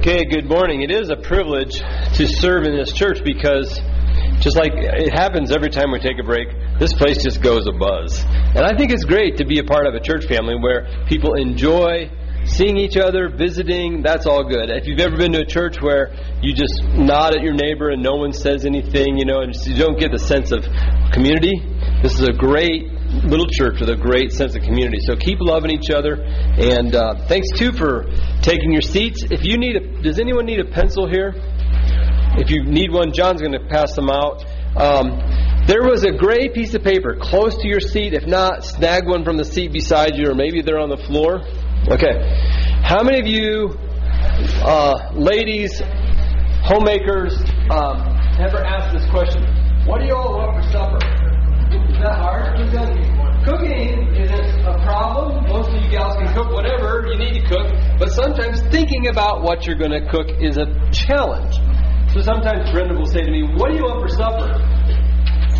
Okay, 0.00 0.24
good 0.24 0.48
morning. 0.48 0.80
It 0.80 0.90
is 0.90 1.10
a 1.10 1.16
privilege 1.16 1.78
to 1.78 2.26
serve 2.26 2.64
in 2.64 2.74
this 2.74 2.90
church 2.90 3.22
because 3.22 3.68
just 4.40 4.56
like 4.56 4.72
it 4.74 5.12
happens 5.12 5.52
every 5.52 5.68
time 5.68 5.92
we 5.92 5.98
take 5.98 6.18
a 6.18 6.24
break, 6.24 6.48
this 6.78 6.94
place 6.94 7.22
just 7.22 7.42
goes 7.42 7.66
a 7.66 7.72
buzz. 7.72 8.18
And 8.24 8.64
I 8.64 8.74
think 8.78 8.92
it's 8.92 9.04
great 9.04 9.36
to 9.36 9.44
be 9.44 9.58
a 9.58 9.62
part 9.62 9.86
of 9.86 9.92
a 9.94 10.00
church 10.00 10.24
family 10.24 10.54
where 10.58 10.88
people 11.06 11.34
enjoy 11.34 12.10
seeing 12.46 12.78
each 12.78 12.96
other, 12.96 13.28
visiting, 13.28 14.00
that's 14.00 14.24
all 14.24 14.48
good. 14.48 14.70
If 14.70 14.86
you've 14.86 15.00
ever 15.00 15.18
been 15.18 15.32
to 15.32 15.42
a 15.42 15.46
church 15.46 15.82
where 15.82 16.16
you 16.40 16.54
just 16.54 16.82
nod 16.96 17.36
at 17.36 17.42
your 17.42 17.52
neighbor 17.52 17.90
and 17.90 18.02
no 18.02 18.14
one 18.14 18.32
says 18.32 18.64
anything, 18.64 19.18
you 19.18 19.26
know, 19.26 19.42
and 19.42 19.54
you 19.66 19.76
don't 19.76 20.00
get 20.00 20.12
the 20.12 20.18
sense 20.18 20.50
of 20.50 20.64
community, 21.12 21.60
this 22.00 22.14
is 22.14 22.26
a 22.26 22.32
great 22.32 22.88
little 23.10 23.46
church 23.46 23.80
with 23.80 23.90
a 23.90 23.96
great 23.96 24.32
sense 24.32 24.54
of 24.54 24.62
community. 24.62 24.98
So 25.00 25.16
keep 25.16 25.38
loving 25.40 25.70
each 25.70 25.90
other, 25.90 26.14
and 26.22 26.94
uh, 26.94 27.26
thanks 27.26 27.48
too 27.58 27.72
for 27.72 28.04
taking 28.42 28.72
your 28.72 28.82
seats. 28.82 29.24
If 29.30 29.44
you 29.44 29.58
need 29.58 29.76
a, 29.76 30.02
does 30.02 30.18
anyone 30.18 30.46
need 30.46 30.60
a 30.60 30.70
pencil 30.70 31.08
here? 31.08 31.34
If 32.38 32.50
you 32.50 32.64
need 32.64 32.92
one, 32.92 33.12
John's 33.12 33.40
going 33.40 33.52
to 33.52 33.66
pass 33.68 33.94
them 33.94 34.08
out. 34.08 34.44
Um, 34.76 35.18
there 35.66 35.82
was 35.82 36.04
a 36.04 36.12
gray 36.12 36.48
piece 36.48 36.74
of 36.74 36.82
paper 36.82 37.16
close 37.20 37.56
to 37.56 37.68
your 37.68 37.80
seat. 37.80 38.14
If 38.14 38.26
not, 38.26 38.64
snag 38.64 39.06
one 39.06 39.24
from 39.24 39.36
the 39.36 39.44
seat 39.44 39.72
beside 39.72 40.16
you, 40.16 40.30
or 40.30 40.34
maybe 40.34 40.62
they're 40.62 40.78
on 40.78 40.88
the 40.88 40.96
floor. 40.96 41.42
Okay. 41.88 42.14
How 42.82 43.02
many 43.02 43.18
of 43.18 43.26
you, 43.26 43.76
uh, 44.62 45.12
ladies, 45.14 45.80
homemakers, 46.62 47.36
um, 47.70 48.00
ever 48.38 48.64
asked 48.64 48.96
this 48.96 49.10
question? 49.10 49.42
What 49.86 50.00
do 50.00 50.06
you 50.06 50.14
all 50.14 50.38
want 50.38 50.64
for 50.64 50.72
supper? 50.72 51.29
Is 52.00 52.06
that 52.08 52.16
hard? 52.16 52.56
Cooking 53.44 54.08
isn't 54.16 54.64
a 54.64 54.72
problem. 54.88 55.44
Most 55.52 55.68
of 55.68 55.84
you 55.84 55.90
gals 55.90 56.16
can 56.16 56.32
cook 56.32 56.48
whatever 56.48 57.04
you 57.04 57.18
need 57.20 57.36
to 57.36 57.44
cook, 57.44 57.68
but 57.98 58.08
sometimes 58.08 58.62
thinking 58.72 59.08
about 59.08 59.42
what 59.42 59.66
you're 59.66 59.76
going 59.76 59.92
to 59.92 60.08
cook 60.08 60.32
is 60.40 60.56
a 60.56 60.64
challenge. 60.96 61.60
So 62.16 62.22
sometimes 62.24 62.72
Brenda 62.72 62.94
will 62.94 63.04
say 63.04 63.20
to 63.20 63.30
me, 63.30 63.52
What 63.52 63.68
do 63.68 63.76
you 63.76 63.84
want 63.84 64.00
for 64.00 64.08
supper? 64.16 64.48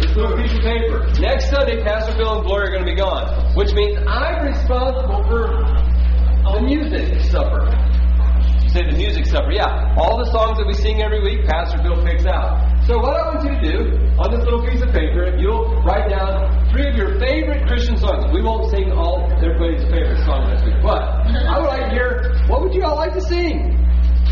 This 0.01 0.17
little 0.17 0.33
piece 0.41 0.57
of 0.57 0.65
paper. 0.65 1.05
Next 1.21 1.51
Sunday, 1.53 1.85
Pastor 1.85 2.17
Bill 2.17 2.41
and 2.41 2.47
Gloria 2.49 2.73
are 2.73 2.73
going 2.73 2.89
to 2.89 2.91
be 2.91 2.97
gone, 2.97 3.53
which 3.53 3.77
means 3.77 4.01
I'm 4.09 4.49
responsible 4.49 5.21
for 5.29 5.45
the 6.57 6.63
music 6.65 7.21
supper. 7.29 7.69
You 8.65 8.69
say 8.73 8.89
the 8.89 8.97
music 8.97 9.27
supper. 9.27 9.53
Yeah, 9.53 9.93
all 10.01 10.17
the 10.17 10.33
songs 10.33 10.57
that 10.57 10.65
we 10.65 10.73
sing 10.73 11.03
every 11.03 11.21
week, 11.21 11.45
Pastor 11.45 11.85
Bill 11.85 12.01
picks 12.01 12.25
out. 12.25 12.80
So 12.91 12.99
what 12.99 13.15
I 13.15 13.23
want 13.31 13.47
you 13.47 13.55
to 13.55 13.63
do 13.63 13.79
on 14.19 14.35
this 14.35 14.43
little 14.43 14.67
piece 14.67 14.83
of 14.83 14.91
paper, 14.91 15.31
you'll 15.39 15.79
write 15.87 16.11
down 16.11 16.51
three 16.75 16.91
of 16.91 16.99
your 16.99 17.23
favorite 17.23 17.63
Christian 17.71 17.95
songs. 17.95 18.27
We 18.35 18.43
won't 18.43 18.67
sing 18.67 18.91
all 18.91 19.31
everybody's 19.39 19.87
favorite 19.87 20.19
song 20.27 20.51
this 20.51 20.59
week, 20.67 20.75
but 20.83 20.99
I 20.99 21.63
would 21.63 21.71
like 21.71 21.87
to 21.87 21.91
hear 21.95 22.35
what 22.51 22.67
would 22.67 22.75
you 22.75 22.83
all 22.83 22.99
like 22.99 23.15
to 23.15 23.23
sing? 23.23 23.79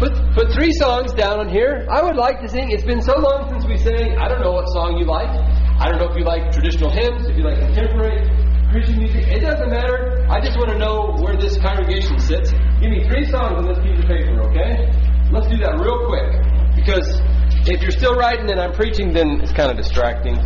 Put 0.03 0.11
put 0.35 0.51
three 0.51 0.75
songs 0.75 1.15
down 1.15 1.39
on 1.39 1.49
here. 1.49 1.87
I 1.87 2.03
would 2.03 2.19
like 2.19 2.43
to 2.43 2.49
sing. 2.51 2.75
It's 2.75 2.83
been 2.83 3.01
so 3.01 3.15
long 3.15 3.47
since 3.47 3.63
we 3.63 3.79
sang. 3.79 4.19
I 4.19 4.27
don't 4.27 4.43
know 4.43 4.51
what 4.51 4.67
song 4.75 4.99
you 4.99 5.07
like. 5.07 5.31
I 5.79 5.87
don't 5.87 6.03
know 6.03 6.11
if 6.11 6.19
you 6.19 6.27
like 6.27 6.51
traditional 6.51 6.91
hymns, 6.91 7.31
if 7.31 7.39
you 7.39 7.47
like 7.47 7.63
contemporary 7.63 8.27
Christian 8.75 8.99
music. 8.99 9.23
It 9.39 9.39
doesn't 9.39 9.71
matter. 9.71 10.27
I 10.27 10.43
just 10.43 10.59
want 10.59 10.75
to 10.75 10.79
know 10.83 11.15
where 11.23 11.39
this 11.39 11.55
congregation 11.63 12.19
sits. 12.19 12.51
Give 12.83 12.91
me 12.91 13.07
three 13.07 13.23
songs 13.31 13.55
on 13.55 13.71
this 13.71 13.79
piece 13.79 14.03
of 14.03 14.11
paper, 14.11 14.43
okay? 14.51 14.91
Let's 15.31 15.47
do 15.47 15.63
that 15.63 15.79
real 15.79 16.11
quick. 16.11 16.27
Because 16.75 17.23
if 17.67 17.83
you're 17.83 17.91
still 17.91 18.15
writing 18.15 18.51
and 18.51 18.61
I'm 18.61 18.73
preaching, 18.73 19.13
then 19.13 19.41
it's 19.41 19.53
kind 19.53 19.71
of 19.71 19.77
distracting. 19.77 20.37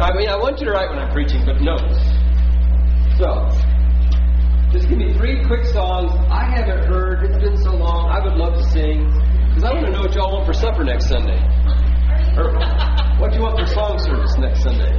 I 0.00 0.12
mean, 0.14 0.28
I 0.28 0.36
want 0.36 0.60
you 0.60 0.66
to 0.66 0.72
write 0.72 0.90
when 0.90 0.98
I'm 0.98 1.12
preaching, 1.12 1.44
but 1.44 1.60
notes. 1.60 1.98
So, 3.18 3.46
just 4.72 4.88
give 4.88 4.98
me 4.98 5.14
three 5.14 5.44
quick 5.46 5.64
songs 5.66 6.10
I 6.30 6.50
haven't 6.50 6.90
heard. 6.90 7.22
It's 7.22 7.38
been 7.38 7.56
so 7.56 7.70
long. 7.70 8.10
I 8.10 8.18
would 8.24 8.34
love 8.34 8.54
to 8.54 8.64
sing. 8.70 9.06
Because 9.54 9.70
I 9.70 9.72
want 9.72 9.86
to 9.86 9.92
know 9.92 10.00
what 10.02 10.14
y'all 10.14 10.32
want 10.34 10.46
for 10.46 10.52
supper 10.52 10.82
next 10.82 11.06
Sunday. 11.06 11.38
Or 12.34 12.50
what 13.22 13.32
you 13.34 13.40
want 13.40 13.54
for 13.54 13.66
song 13.70 13.98
service 14.02 14.34
next 14.38 14.64
Sunday? 14.66 14.98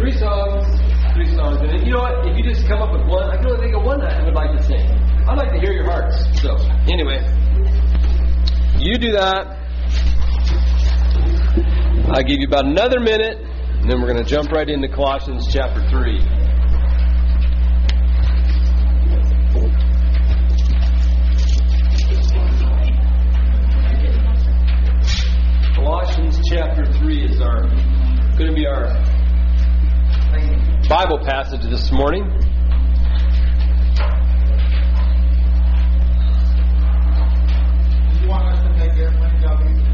Three 0.00 0.16
songs, 0.16 0.64
three 1.12 1.28
songs. 1.36 1.60
And 1.60 1.84
you 1.84 1.92
know 1.92 2.00
what? 2.00 2.24
If 2.24 2.38
you 2.38 2.44
just 2.48 2.66
come 2.66 2.80
up 2.80 2.92
with 2.96 3.04
one, 3.04 3.28
I 3.28 3.36
can 3.36 3.52
only 3.52 3.68
think 3.68 3.76
of 3.76 3.84
one 3.84 4.00
that 4.00 4.16
I 4.16 4.24
would 4.24 4.32
like 4.32 4.56
to 4.56 4.62
sing. 4.64 4.88
I'd 5.28 5.36
like 5.36 5.52
to 5.52 5.60
hear 5.60 5.76
your 5.76 5.84
hearts. 5.84 6.16
So, 6.40 6.56
anyway, 6.88 7.20
you 8.88 8.96
do 8.96 9.12
that. 9.12 9.46
I'll 12.08 12.22
give 12.22 12.38
you 12.38 12.46
about 12.46 12.64
another 12.64 13.00
minute, 13.00 13.36
and 13.36 13.90
then 13.90 14.00
we're 14.00 14.10
going 14.10 14.24
to 14.24 14.28
jump 14.28 14.50
right 14.50 14.66
into 14.66 14.88
Colossians 14.88 15.46
chapter 15.52 15.86
3. 15.90 16.20
Colossians 25.74 26.40
chapter 26.48 26.86
3 26.86 27.24
is 27.24 27.40
our 27.42 27.68
going 28.38 28.48
to 28.48 28.54
be 28.54 28.66
our 28.66 28.86
Bible 30.88 31.18
passage 31.26 31.60
this 31.68 31.92
morning. 31.92 32.47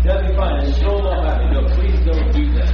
That'd 0.04 0.28
be 0.28 0.36
fine. 0.36 0.60
And 0.60 0.74
still 0.76 1.00
not 1.00 1.24
happy. 1.24 1.48
No, 1.48 1.64
please 1.72 1.96
don't 2.04 2.28
do 2.28 2.44
that. 2.60 2.68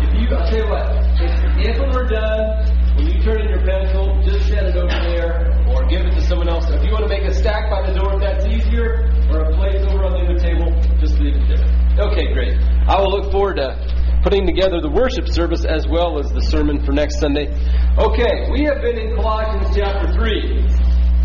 If 0.00 0.10
you, 0.16 0.32
I'll 0.32 0.48
tell 0.48 0.64
you 0.64 0.68
what, 0.72 0.96
if, 1.20 1.76
if 1.76 1.76
were 1.92 2.08
done, 2.08 2.96
when 2.96 3.06
you 3.06 3.20
turn 3.20 3.44
in 3.44 3.52
your 3.52 3.60
pencil, 3.68 4.16
just 4.24 4.48
set 4.48 4.64
it 4.64 4.76
over 4.76 4.88
there 4.88 5.52
or 5.68 5.84
give 5.92 6.08
it 6.08 6.14
to 6.16 6.22
someone 6.22 6.48
else. 6.48 6.64
If 6.70 6.82
you 6.82 6.92
want 6.92 7.04
to 7.04 7.12
make 7.12 7.28
a 7.28 7.34
stack 7.34 7.68
by 7.68 7.84
the 7.84 7.92
door, 7.92 8.16
if 8.16 8.20
that's 8.24 8.46
easier, 8.48 9.12
or 9.28 9.44
a 9.44 9.56
place 9.60 9.76
over 9.92 10.08
on 10.08 10.16
the 10.16 10.24
other 10.24 10.40
table, 10.40 10.72
just 11.00 11.20
leave 11.20 11.36
it 11.36 11.44
there. 11.52 12.08
Okay, 12.08 12.32
great. 12.32 12.56
I 12.88 12.96
will 12.98 13.12
look 13.12 13.30
forward 13.30 13.56
to 13.56 13.76
putting 14.24 14.46
together 14.46 14.80
the 14.80 14.88
worship 14.88 15.28
service 15.28 15.66
as 15.66 15.86
well 15.86 16.18
as 16.18 16.32
the 16.32 16.40
sermon 16.40 16.82
for 16.82 16.92
next 16.92 17.20
Sunday. 17.20 17.52
Okay, 18.00 18.48
we 18.50 18.64
have 18.64 18.80
been 18.80 18.96
in 18.96 19.14
Colossians 19.16 19.68
chapter 19.76 20.08
3, 20.16 20.64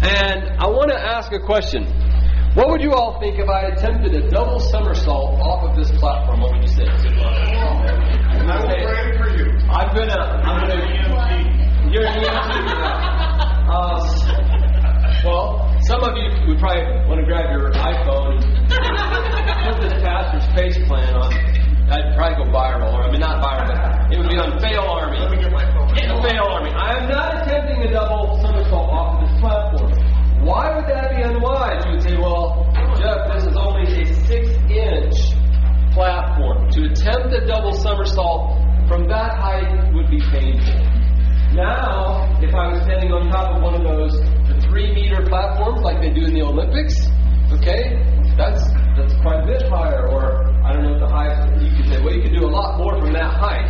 and 0.04 0.60
I 0.60 0.68
want 0.68 0.92
to 0.92 1.00
ask 1.00 1.32
a 1.32 1.40
question. 1.40 1.88
What 2.60 2.72
would 2.72 2.82
you 2.82 2.92
all 2.92 3.18
think 3.22 3.40
if 3.40 3.48
I 3.48 3.72
attempted 3.72 4.14
a 4.14 4.30
double 4.30 4.60
somersault 4.60 5.40
off 5.40 5.64
of 5.64 5.78
this 5.80 5.90
platform? 5.98 6.42
What 6.42 6.52
would 6.52 6.62
you 6.62 6.68
say? 6.68 6.84
And 6.84 8.52
I 8.52 8.60
will 8.60 8.68
pray 8.68 9.16
for 9.16 9.32
you. 9.32 9.48
I've 9.72 9.96
been 9.96 10.10
a. 10.12 10.20
I'm 10.44 10.68
gonna. 10.68 11.88
You're 11.88 12.04
an 12.04 12.20
EMT. 12.20 12.60
Uh, 13.64 14.04
well, 15.24 15.72
some 15.88 16.04
of 16.04 16.18
you 16.20 16.28
would 16.52 16.60
probably 16.60 16.84
want 17.08 17.22
to 17.22 17.26
grab 17.26 17.48
your 17.48 17.72
iPhone 17.72 18.44
and 18.44 18.52
put 19.64 19.80
this 19.80 19.96
pastor's 20.04 20.44
face 20.54 20.76
plan 20.86 21.16
on. 21.16 21.32
I'd 21.32 22.14
probably 22.20 22.44
go 22.44 22.52
viral, 22.52 22.92
or 22.92 23.08
I 23.08 23.10
mean 23.10 23.22
not 23.22 23.40
viral, 23.40 23.72
but 23.72 24.12
it 24.12 24.20
would 24.20 24.28
be 24.28 24.36
on 24.36 24.60
Fail 24.60 24.84
Army. 24.84 25.18
Let 25.18 25.32
me 25.32 25.38
get 25.40 25.54
my 25.54 25.64
phone. 25.72 25.96
Fail 25.96 26.44
Army. 26.44 26.72
I 26.72 27.00
am 27.00 27.08
not 27.08 27.42
attempting 27.42 27.88
a 27.88 27.92
double 27.94 28.36
somersault 28.42 28.59
Why 30.50 30.74
would 30.74 30.90
that 30.90 31.14
be 31.14 31.22
unwise? 31.22 31.86
You 31.86 31.92
would 31.94 32.02
say, 32.02 32.18
well, 32.18 32.66
Jeff, 32.98 33.30
this 33.38 33.46
is 33.46 33.54
only 33.54 33.86
a 33.86 34.06
six-inch 34.26 35.14
platform. 35.94 36.66
To 36.74 36.90
attempt 36.90 37.30
a 37.38 37.46
double 37.46 37.74
somersault 37.78 38.58
from 38.90 39.06
that 39.10 39.38
height 39.38 39.94
would 39.94 40.10
be 40.10 40.18
painful. 40.34 40.74
Now, 41.54 42.26
if 42.42 42.50
I 42.50 42.74
was 42.74 42.82
standing 42.82 43.14
on 43.14 43.30
top 43.30 43.58
of 43.58 43.62
one 43.62 43.78
of 43.78 43.84
those 43.86 44.18
the 44.50 44.58
three-meter 44.66 45.30
platforms 45.30 45.82
like 45.86 46.02
they 46.02 46.10
do 46.10 46.26
in 46.26 46.34
the 46.34 46.42
Olympics, 46.42 46.98
okay, 47.54 48.02
that's 48.34 48.66
that's 48.98 49.14
quite 49.22 49.46
a 49.46 49.46
bit 49.46 49.70
higher. 49.70 50.10
Or 50.10 50.50
I 50.66 50.74
don't 50.74 50.82
know 50.82 50.98
what 50.98 51.06
the 51.06 51.14
highest. 51.14 51.62
You 51.62 51.78
could 51.78 51.94
say, 51.94 52.02
well, 52.02 52.14
you 52.14 52.24
could 52.26 52.34
do 52.34 52.46
a 52.46 52.50
lot 52.50 52.82
more 52.82 52.98
from 52.98 53.14
that 53.14 53.38
height. 53.38 53.70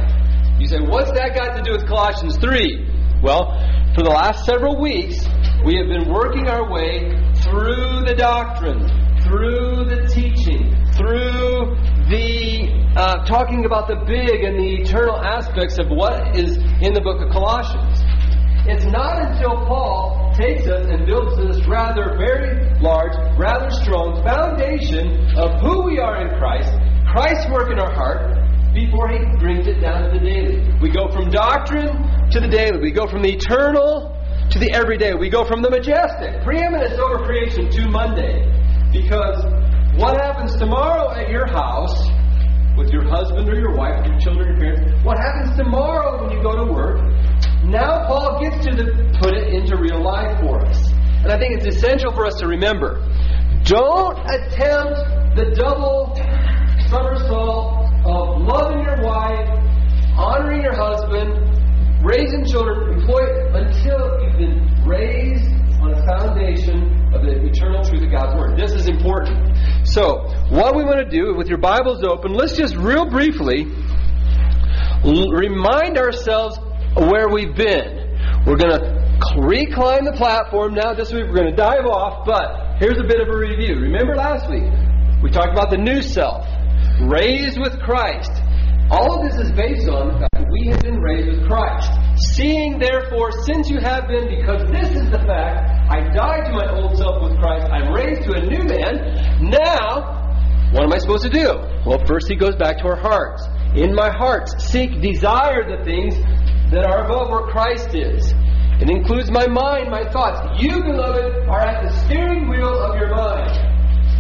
You 0.60 0.68
say, 0.68 0.80
what's 0.80 1.12
that 1.12 1.36
got 1.36 1.60
to 1.60 1.62
do 1.62 1.76
with 1.76 1.88
Colossians 1.88 2.38
three? 2.40 2.88
Well, 3.22 3.52
for 3.96 4.04
the 4.04 4.12
last 4.12 4.46
several 4.46 4.80
weeks, 4.80 5.28
we 5.66 5.76
have 5.76 5.88
been 5.88 6.08
working 6.10 6.48
our 6.48 6.72
way 6.72 7.12
through 7.44 8.06
the 8.08 8.16
doctrine, 8.18 8.88
through 9.24 9.86
the 9.86 10.08
teaching, 10.08 10.72
through 10.96 11.76
the 12.08 12.72
uh, 12.96 13.26
talking 13.26 13.66
about 13.66 13.88
the 13.88 13.96
big 14.08 14.44
and 14.44 14.58
the 14.58 14.82
eternal 14.82 15.18
aspects 15.18 15.78
of 15.78 15.90
what 15.90 16.36
is 16.36 16.58
in 16.82 16.94
the 16.94 17.02
book 17.02 17.22
of 17.22 17.30
Colossians. 17.32 18.02
It's 18.68 18.86
not 18.86 19.20
until 19.20 19.66
Paul 19.68 20.34
takes 20.36 20.68
us 20.68 20.88
and 20.88 21.06
builds 21.06 21.36
this 21.38 21.66
rather 21.68 22.16
very 22.18 22.70
large, 22.80 23.14
rather 23.38 23.70
strong 23.70 24.24
foundation 24.24 25.36
of 25.38 25.60
who 25.60 25.84
we 25.84 26.00
are 26.00 26.24
in 26.24 26.40
Christ, 26.40 26.72
Christ's 27.12 27.52
work 27.52 27.72
in 27.72 27.80
our 27.80 27.92
heart, 27.92 28.40
before 28.74 29.10
he 29.10 29.20
brings 29.40 29.68
it 29.68 29.82
down 29.82 30.04
to 30.04 30.20
the 30.20 30.24
daily. 30.24 30.64
We 30.82 30.90
go 30.90 31.10
from 31.12 31.30
doctrine 31.30 32.30
to 32.32 32.40
the 32.40 32.48
daily. 32.48 32.80
We 32.80 32.92
go 32.92 33.08
from 33.08 33.24
the 33.24 33.34
eternal 33.34 34.19
to 34.52 34.60
the 34.60 34.74
everyday. 34.74 35.14
We 35.14 35.30
go 35.30 35.46
from 35.46 35.62
the 35.62 35.70
majestic, 35.70 36.44
preeminence 36.44 36.98
over 36.98 37.24
creation, 37.26 37.70
to 37.70 37.90
Monday. 37.90 38.50
Because 38.92 39.46
what 39.96 40.18
happens 40.18 40.56
tomorrow 40.58 41.12
at 41.12 41.30
your 41.30 41.46
house 41.46 42.10
with 42.76 42.90
your 42.90 43.08
husband 43.08 43.48
or 43.48 43.60
your 43.60 43.76
wife, 43.76 44.06
your 44.08 44.18
children, 44.20 44.50
your 44.50 44.58
parents, 44.58 45.06
what 45.06 45.18
happens 45.18 45.56
tomorrow 45.56 46.24
when 46.24 46.36
you 46.36 46.42
go 46.42 46.66
to 46.66 46.72
work, 46.72 46.98
now 47.64 48.08
Paul 48.08 48.42
gets 48.42 48.66
to 48.66 48.72
the, 48.74 49.18
put 49.22 49.38
it 49.38 49.54
into 49.54 49.78
real 49.78 50.02
life 50.02 50.40
for 50.42 50.66
us. 50.66 50.90
And 51.22 51.32
I 51.32 51.38
think 51.38 51.62
it's 51.62 51.76
essential 51.78 52.12
for 52.14 52.26
us 52.26 52.40
to 52.40 52.48
remember. 52.48 53.06
Don't 53.66 54.18
attempt 54.26 54.98
the 55.36 55.54
double 55.54 56.16
somersault 56.90 57.86
of 58.02 58.42
loving 58.42 58.82
your 58.82 59.04
wife, 59.04 59.46
honoring 60.18 60.64
your 60.64 60.74
husband, 60.74 61.38
raising 62.04 62.46
children, 62.46 62.98
employ 62.98 63.39
eternal 67.50 67.84
truth 67.84 68.04
of 68.04 68.12
God's 68.12 68.38
Word. 68.38 68.58
This 68.58 68.74
is 68.74 68.88
important. 68.88 69.88
So, 69.88 70.28
what 70.50 70.76
we 70.76 70.84
want 70.84 71.00
to 71.00 71.10
do 71.10 71.36
with 71.36 71.48
your 71.48 71.58
Bibles 71.58 72.04
open, 72.04 72.34
let's 72.34 72.56
just 72.56 72.76
real 72.76 73.10
briefly 73.10 73.66
remind 75.04 75.98
ourselves 75.98 76.58
where 76.96 77.30
we've 77.30 77.56
been. 77.56 78.20
We're 78.46 78.58
going 78.58 78.80
to 78.80 79.40
recline 79.40 80.06
the 80.06 80.14
platform 80.14 80.74
now 80.74 80.94
this 80.94 81.12
week. 81.12 81.26
We're 81.26 81.36
going 81.36 81.52
to 81.52 81.56
dive 81.56 81.86
off, 81.86 82.26
but 82.26 82.78
here's 82.80 83.00
a 83.00 83.08
bit 83.08 83.20
of 83.20 83.28
a 83.30 83.38
review. 83.38 83.76
Remember 83.80 84.16
last 84.16 84.50
week, 84.50 84.70
we 85.24 85.30
talked 85.32 85.52
about 85.52 85.70
the 85.70 85.78
new 85.78 86.02
self, 86.02 86.46
raised 87.02 87.60
with 87.60 87.80
Christ. 87.80 88.32
All 88.92 89.20
of 89.20 89.32
this 89.32 89.40
is 89.40 89.52
based 89.52 89.88
on 89.90 90.29
we 90.52 90.68
have 90.68 90.82
been 90.82 91.00
raised 91.00 91.28
with 91.28 91.48
Christ. 91.48 91.92
Seeing, 92.34 92.80
therefore, 92.80 93.32
since 93.44 93.70
you 93.70 93.80
have 93.80 94.08
been, 94.08 94.28
because 94.28 94.70
this 94.72 94.90
is 94.90 95.10
the 95.10 95.20
fact, 95.20 95.92
I 95.92 96.02
died 96.14 96.46
to 96.46 96.52
my 96.52 96.70
old 96.70 96.98
self 96.98 97.24
with 97.24 97.38
Christ, 97.40 97.68
I'm 97.72 97.94
raised 97.94 98.24
to 98.24 98.34
a 98.34 98.42
new 98.42 98.64
man. 98.64 99.50
Now, 99.50 100.20
what 100.72 100.84
am 100.84 100.94
I 100.94 100.98
supposed 100.98 101.24
to 101.24 101.30
do? 101.30 101.54
Well, 101.86 102.04
first 102.06 102.28
he 102.28 102.36
goes 102.36 102.56
back 102.56 102.78
to 102.80 102.86
our 102.86 102.96
hearts. 102.96 103.44
In 103.76 103.94
my 103.94 104.10
hearts, 104.10 104.54
seek, 104.64 105.02
desire 105.02 105.66
the 105.66 105.84
things 105.84 106.16
that 106.72 106.86
are 106.86 107.06
above 107.06 107.30
where 107.30 107.52
Christ 107.52 107.96
is. 107.96 108.34
It 108.82 108.90
includes 108.90 109.30
my 109.30 109.48
mind, 109.48 109.92
my 109.92 110.10
thoughts. 110.10 110.62
You, 110.62 110.82
beloved, 110.84 111.48
are 111.50 111.60
at 111.60 111.84
the 111.84 111.92
steering 112.06 112.48
wheel 112.50 112.80
of 112.80 112.96
your 112.98 113.10
mind. 113.10 113.52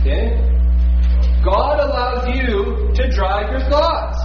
Okay? 0.02 0.50
God 1.44 1.80
allows 1.80 2.36
you 2.36 2.92
to 2.94 3.10
drive 3.12 3.52
your 3.52 3.70
thoughts. 3.70 4.20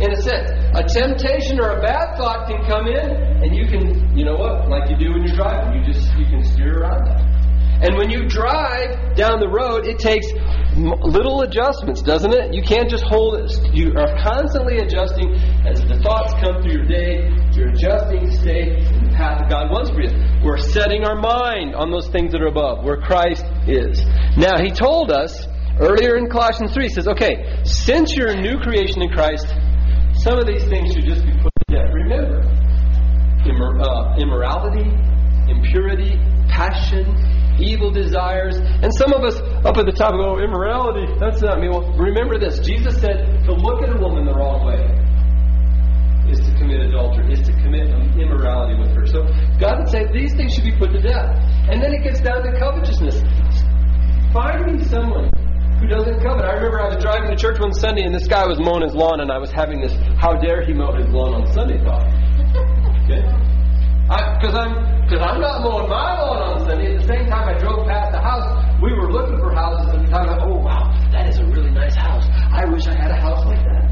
In 0.00 0.12
a 0.12 0.20
sense, 0.20 0.50
a 0.74 0.84
temptation 0.84 1.58
or 1.58 1.78
a 1.78 1.80
bad 1.80 2.16
thought 2.16 2.48
can 2.48 2.64
come 2.66 2.86
in, 2.86 3.10
and 3.42 3.56
you 3.56 3.66
can, 3.66 4.16
you 4.16 4.24
know 4.24 4.36
what, 4.36 4.68
like 4.68 4.90
you 4.90 4.96
do 4.96 5.12
when 5.12 5.24
you're 5.24 5.36
driving, 5.36 5.80
you 5.80 5.92
just 5.92 6.12
you 6.18 6.26
can 6.26 6.44
steer 6.44 6.82
around 6.82 7.06
that. 7.06 7.36
And 7.80 7.96
when 7.96 8.10
you 8.10 8.26
drive 8.28 9.16
down 9.16 9.38
the 9.38 9.48
road, 9.48 9.86
it 9.86 9.98
takes 9.98 10.26
little 10.76 11.42
adjustments, 11.42 12.00
doesn't 12.00 12.32
it? 12.32 12.54
You 12.54 12.62
can't 12.62 12.88
just 12.88 13.04
hold 13.04 13.36
it. 13.40 13.52
You 13.74 13.92
are 13.96 14.16
constantly 14.22 14.78
adjusting 14.78 15.34
as 15.64 15.80
the 15.84 16.00
thoughts 16.00 16.32
come 16.40 16.62
through 16.62 16.72
your 16.72 16.88
day. 16.88 17.28
You're 17.52 17.68
adjusting 17.68 18.28
to 18.28 18.32
stay 18.32 18.80
in 18.80 19.08
the 19.08 19.14
path 19.16 19.40
that 19.40 19.50
God 19.50 19.70
wants 19.70 19.90
for 19.90 20.00
you. 20.00 20.12
We're 20.42 20.56
setting 20.56 21.04
our 21.04 21.20
mind 21.20 21.74
on 21.74 21.90
those 21.90 22.08
things 22.08 22.32
that 22.32 22.40
are 22.40 22.48
above, 22.48 22.84
where 22.84 22.96
Christ 22.96 23.44
is. 23.68 24.00
Now, 24.36 24.56
He 24.56 24.70
told 24.70 25.10
us 25.10 25.46
earlier 25.80 26.16
in 26.16 26.28
Colossians 26.28 26.72
3, 26.72 26.84
He 26.84 26.88
says, 26.88 27.08
okay, 27.08 27.60
since 27.64 28.16
you're 28.16 28.32
a 28.32 28.40
new 28.40 28.58
creation 28.60 29.02
in 29.02 29.10
Christ, 29.10 29.48
some 30.26 30.42
of 30.42 30.46
these 30.46 30.66
things 30.66 30.90
should 30.92 31.06
just 31.06 31.24
be 31.24 31.30
put 31.38 31.54
to 31.54 31.64
death. 31.70 31.86
Remember, 31.94 32.42
immor- 33.46 33.78
uh, 33.78 34.18
immorality, 34.18 34.90
impurity, 35.46 36.18
passion, 36.50 37.14
evil 37.62 37.92
desires. 37.92 38.58
And 38.58 38.90
some 38.98 39.12
of 39.14 39.22
us 39.22 39.38
up 39.62 39.78
at 39.78 39.86
the 39.86 39.94
top 39.94 40.18
go, 40.18 40.34
oh, 40.34 40.42
immorality, 40.42 41.06
that's 41.20 41.40
not 41.42 41.60
me. 41.60 41.68
Well, 41.68 41.86
remember 41.94 42.40
this. 42.42 42.58
Jesus 42.58 42.98
said 42.98 43.46
to 43.46 43.54
look 43.54 43.86
at 43.86 43.94
a 43.94 43.98
woman 44.02 44.26
the 44.26 44.34
wrong 44.34 44.66
way 44.66 44.82
is 46.26 46.42
to 46.42 46.50
commit 46.58 46.80
adultery, 46.90 47.30
is 47.30 47.46
to 47.46 47.52
commit 47.62 47.86
immorality 48.18 48.74
with 48.82 48.90
her. 48.98 49.06
So 49.06 49.22
God 49.62 49.78
would 49.78 49.90
say 49.94 50.10
these 50.10 50.34
things 50.34 50.54
should 50.54 50.66
be 50.66 50.74
put 50.74 50.90
to 50.90 50.98
death. 50.98 51.38
And 51.70 51.80
then 51.80 51.94
it 51.94 52.02
gets 52.02 52.18
down 52.18 52.42
to 52.42 52.50
covetousness. 52.58 53.22
Find 54.34 54.74
me 54.74 54.82
someone 54.90 55.30
who 55.80 55.86
doesn't 55.86 56.20
covet. 56.22 56.44
I 56.44 56.54
remember 56.54 56.80
I 56.80 56.88
was 56.88 57.02
driving 57.02 57.30
to 57.30 57.36
church 57.36 57.60
one 57.60 57.72
Sunday 57.72 58.02
and 58.02 58.14
this 58.14 58.26
guy 58.26 58.46
was 58.46 58.58
mowing 58.58 58.82
his 58.82 58.94
lawn 58.94 59.20
and 59.20 59.30
I 59.30 59.38
was 59.38 59.50
having 59.50 59.80
this, 59.80 59.92
how 60.18 60.34
dare 60.34 60.64
he 60.64 60.72
mow 60.72 60.92
his 60.92 61.06
lawn 61.08 61.34
on 61.34 61.52
Sunday 61.52 61.78
thought. 61.84 62.06
Okay? 63.04 63.22
Because 64.06 64.54
I'm 64.54 64.96
because 65.06 65.22
I'm 65.22 65.40
not 65.40 65.62
mowing 65.62 65.88
my 65.88 66.18
lawn 66.18 66.42
on 66.42 66.66
Sunday. 66.66 66.94
At 66.94 67.02
the 67.02 67.06
same 67.06 67.26
time, 67.26 67.48
I 67.48 67.58
drove 67.58 67.86
past 67.86 68.10
the 68.10 68.20
house. 68.20 68.46
We 68.82 68.92
were 68.92 69.10
looking 69.10 69.38
for 69.38 69.54
houses 69.54 69.86
the 69.86 70.06
time. 70.10 70.28
I, 70.30 70.42
oh 70.42 70.58
wow, 70.58 70.90
that 71.12 71.28
is 71.28 71.38
a 71.38 71.46
really 71.46 71.70
nice 71.70 71.94
house. 71.94 72.26
I 72.50 72.64
wish 72.66 72.86
I 72.86 72.94
had 72.94 73.10
a 73.10 73.20
house 73.20 73.44
like 73.46 73.62
that. 73.62 73.86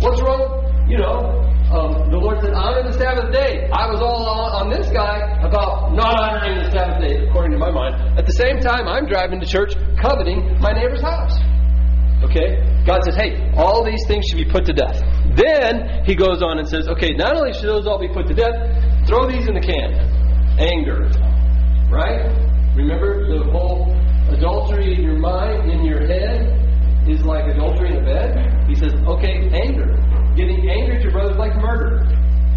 What's 0.00 0.20
wrong? 0.20 0.86
You 0.90 0.98
know, 0.98 1.46
um, 1.72 2.12
the 2.12 2.20
Lord 2.20 2.44
said, 2.44 2.52
honor 2.52 2.84
the 2.84 2.92
Sabbath 2.92 3.32
day. 3.32 3.64
I 3.72 3.88
was 3.88 4.04
all 4.04 4.28
on, 4.28 4.60
on 4.60 4.66
this 4.68 4.92
guy 4.92 5.24
about 5.40 5.96
not 5.96 6.20
honoring 6.20 6.60
the 6.60 6.70
Sabbath 6.70 7.00
day, 7.00 7.24
according 7.24 7.52
to 7.52 7.58
my 7.58 7.72
mind. 7.72 7.96
At 8.18 8.26
the 8.28 8.36
same 8.36 8.60
time, 8.60 8.84
I'm 8.84 9.08
driving 9.08 9.40
to 9.40 9.48
church 9.48 9.72
coveting 9.96 10.60
my 10.60 10.76
neighbor's 10.76 11.00
house. 11.00 11.32
Okay? 12.28 12.60
God 12.84 13.00
says, 13.08 13.16
hey, 13.16 13.40
all 13.56 13.80
these 13.88 14.04
things 14.06 14.28
should 14.28 14.36
be 14.36 14.44
put 14.44 14.68
to 14.68 14.76
death. 14.76 15.00
Then 15.32 16.04
he 16.04 16.14
goes 16.14 16.44
on 16.44 16.60
and 16.60 16.68
says, 16.68 16.88
okay, 16.92 17.16
not 17.16 17.40
only 17.40 17.56
should 17.56 17.72
those 17.72 17.86
all 17.88 17.98
be 17.98 18.12
put 18.12 18.28
to 18.28 18.34
death, 18.36 18.52
throw 19.08 19.24
these 19.24 19.48
in 19.48 19.56
the 19.56 19.64
can. 19.64 19.96
Anger. 20.60 21.08
Right? 21.88 22.28
Remember 22.76 23.32
the 23.32 23.48
whole 23.48 23.96
adultery 24.28 24.92
in 24.92 25.02
your 25.02 25.16
mind, 25.16 25.72
in 25.72 25.84
your 25.88 26.04
head, 26.06 26.52
is 27.08 27.24
like 27.24 27.48
adultery 27.48 27.96
in 27.96 28.04
the 28.04 28.12
bed? 28.12 28.68
He 28.68 28.76
says, 28.76 28.92
okay, 29.08 29.48
anger. 29.56 29.88
Getting 30.36 30.68
angry 30.68 30.96
at 30.96 31.02
your 31.02 31.12
brother 31.12 31.32
is 31.32 31.36
like 31.36 31.54
murder. 31.56 32.08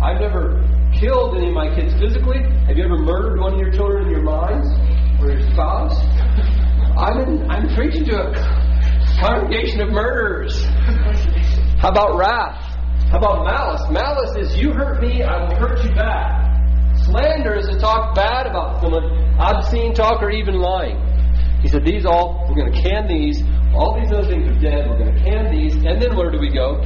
I've 0.02 0.22
never 0.22 0.64
killed 0.98 1.36
any 1.36 1.50
of 1.50 1.54
my 1.54 1.76
kids 1.76 1.94
physically. 2.00 2.40
Have 2.68 2.78
you 2.78 2.86
ever 2.86 2.98
murdered 2.98 3.40
one 3.40 3.54
of 3.54 3.60
your 3.60 3.72
children 3.72 4.06
in 4.06 4.12
your 4.12 4.24
minds 4.24 4.68
or 5.20 5.32
your 5.32 5.44
spouse? 5.52 6.00
I'm, 6.96 7.20
in, 7.20 7.52
I'm 7.52 7.76
preaching 7.76 8.06
to 8.06 8.16
a 8.16 9.20
congregation 9.20 9.82
of 9.82 9.90
murderers. 9.90 10.64
How 11.84 11.90
about 11.92 12.18
wrath? 12.18 12.56
How 13.12 13.18
about 13.18 13.44
malice? 13.44 13.82
Malice 13.92 14.36
is 14.38 14.56
you 14.56 14.72
hurt 14.72 15.02
me, 15.02 15.22
I 15.22 15.44
will 15.44 15.56
hurt 15.56 15.84
you 15.84 15.94
back. 15.94 16.46
Slander 17.04 17.56
is 17.56 17.68
to 17.68 17.78
talk 17.78 18.16
bad 18.16 18.48
about 18.48 18.82
someone, 18.82 19.04
obscene 19.38 19.94
talk, 19.94 20.24
or 20.24 20.32
even 20.32 20.56
lying. 20.56 20.98
He 21.62 21.68
said, 21.68 21.84
These 21.84 22.06
all, 22.06 22.46
we're 22.48 22.56
going 22.56 22.72
to 22.72 22.82
can 22.82 23.08
these. 23.08 23.44
All 23.76 24.00
these 24.00 24.12
other 24.14 24.30
things 24.30 24.48
are 24.48 24.60
dead. 24.62 24.90
We're 24.90 25.00
going 25.00 25.16
to 25.16 25.24
can 25.24 25.54
these. 25.54 25.76
And 25.76 26.02
then 26.02 26.16
where 26.16 26.32
do 26.32 26.40
we 26.40 26.54
go? 26.54 26.82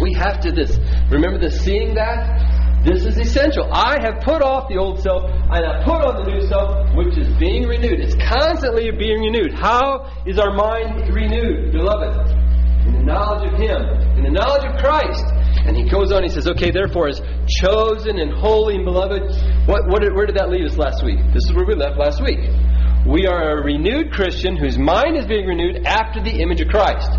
We 0.00 0.14
have 0.14 0.40
to 0.40 0.52
this. 0.52 0.78
Remember 1.10 1.38
the 1.38 1.50
seeing 1.50 1.94
that? 1.94 2.62
This 2.84 3.04
is 3.04 3.16
essential. 3.16 3.70
I 3.72 4.02
have 4.02 4.22
put 4.22 4.42
off 4.42 4.68
the 4.68 4.76
old 4.76 5.00
self 5.00 5.30
and 5.30 5.62
I 5.64 5.84
put 5.84 6.02
on 6.02 6.24
the 6.24 6.32
new 6.32 6.42
self, 6.48 6.90
which 6.96 7.16
is 7.16 7.30
being 7.38 7.68
renewed. 7.68 8.00
It's 8.00 8.18
constantly 8.18 8.90
being 8.90 9.22
renewed. 9.22 9.54
How 9.54 10.10
is 10.26 10.38
our 10.38 10.52
mind 10.52 11.14
renewed, 11.14 11.70
beloved? 11.70 12.30
In 12.86 12.92
the 12.98 13.04
knowledge 13.06 13.52
of 13.52 13.58
Him, 13.58 13.78
in 14.18 14.24
the 14.24 14.34
knowledge 14.34 14.66
of 14.66 14.74
Christ. 14.82 15.22
And 15.62 15.76
he 15.76 15.88
goes 15.88 16.10
on, 16.10 16.24
he 16.24 16.28
says, 16.28 16.48
Okay, 16.48 16.72
therefore, 16.72 17.06
as 17.06 17.22
chosen 17.62 18.18
and 18.18 18.32
holy 18.32 18.74
and 18.74 18.84
beloved, 18.84 19.22
what, 19.68 19.86
what 19.86 20.02
where 20.02 20.26
did 20.26 20.34
that 20.36 20.50
leave 20.50 20.66
us 20.66 20.76
last 20.76 21.04
week? 21.04 21.20
This 21.32 21.44
is 21.44 21.52
where 21.54 21.64
we 21.64 21.76
left 21.76 21.98
last 21.98 22.20
week. 22.20 22.40
We 23.06 23.26
are 23.26 23.58
a 23.58 23.64
renewed 23.64 24.12
Christian 24.12 24.56
whose 24.56 24.78
mind 24.78 25.16
is 25.16 25.26
being 25.26 25.46
renewed 25.46 25.84
after 25.86 26.22
the 26.22 26.38
image 26.38 26.60
of 26.60 26.68
Christ. 26.68 27.10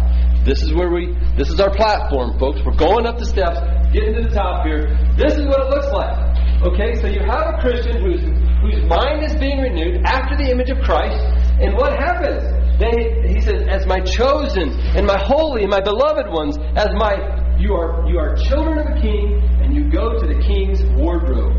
This 0.46 0.64
is 0.64 0.74
where 0.74 0.90
we, 0.90 1.12
this 1.36 1.50
is 1.50 1.60
our 1.60 1.76
platform, 1.76 2.40
folks. 2.40 2.62
We're 2.64 2.76
going 2.80 3.06
up 3.06 3.20
the 3.20 3.26
steps, 3.26 3.60
getting 3.92 4.16
to 4.16 4.24
the 4.24 4.34
top 4.34 4.66
here. 4.66 4.96
This 5.18 5.36
is 5.36 5.46
what 5.46 5.60
it 5.60 5.70
looks 5.76 5.92
like. 5.92 6.16
Okay, 6.64 6.96
so 7.02 7.08
you 7.08 7.20
have 7.28 7.56
a 7.56 7.58
Christian 7.60 8.00
whose, 8.00 8.24
whose 8.64 8.80
mind 8.88 9.28
is 9.28 9.36
being 9.36 9.60
renewed 9.60 10.04
after 10.06 10.38
the 10.40 10.50
image 10.50 10.70
of 10.70 10.80
Christ. 10.88 11.20
And 11.60 11.76
what 11.76 11.92
happens? 12.00 12.48
They, 12.80 13.28
he 13.28 13.42
says, 13.42 13.68
as 13.68 13.86
my 13.86 14.00
chosen 14.00 14.72
and 14.96 15.06
my 15.06 15.20
holy 15.20 15.64
and 15.64 15.70
my 15.70 15.82
beloved 15.82 16.32
ones, 16.32 16.58
as 16.80 16.96
my 16.96 17.20
you 17.60 17.74
are 17.76 18.08
you 18.10 18.18
are 18.18 18.36
children 18.36 18.80
of 18.80 18.98
a 18.98 19.02
king, 19.02 19.40
and 19.62 19.76
you 19.76 19.92
go 19.92 20.20
to 20.20 20.26
the 20.26 20.42
king's 20.42 20.82
wardrobe. 20.96 21.54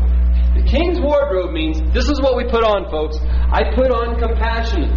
The 0.55 0.63
king's 0.63 0.99
wardrobe 0.99 1.51
means 1.51 1.81
this 1.93 2.09
is 2.09 2.21
what 2.21 2.35
we 2.35 2.45
put 2.47 2.63
on, 2.63 2.89
folks. 2.89 3.19
I 3.51 3.75
put 3.75 3.91
on 3.91 4.17
compassion. 4.19 4.87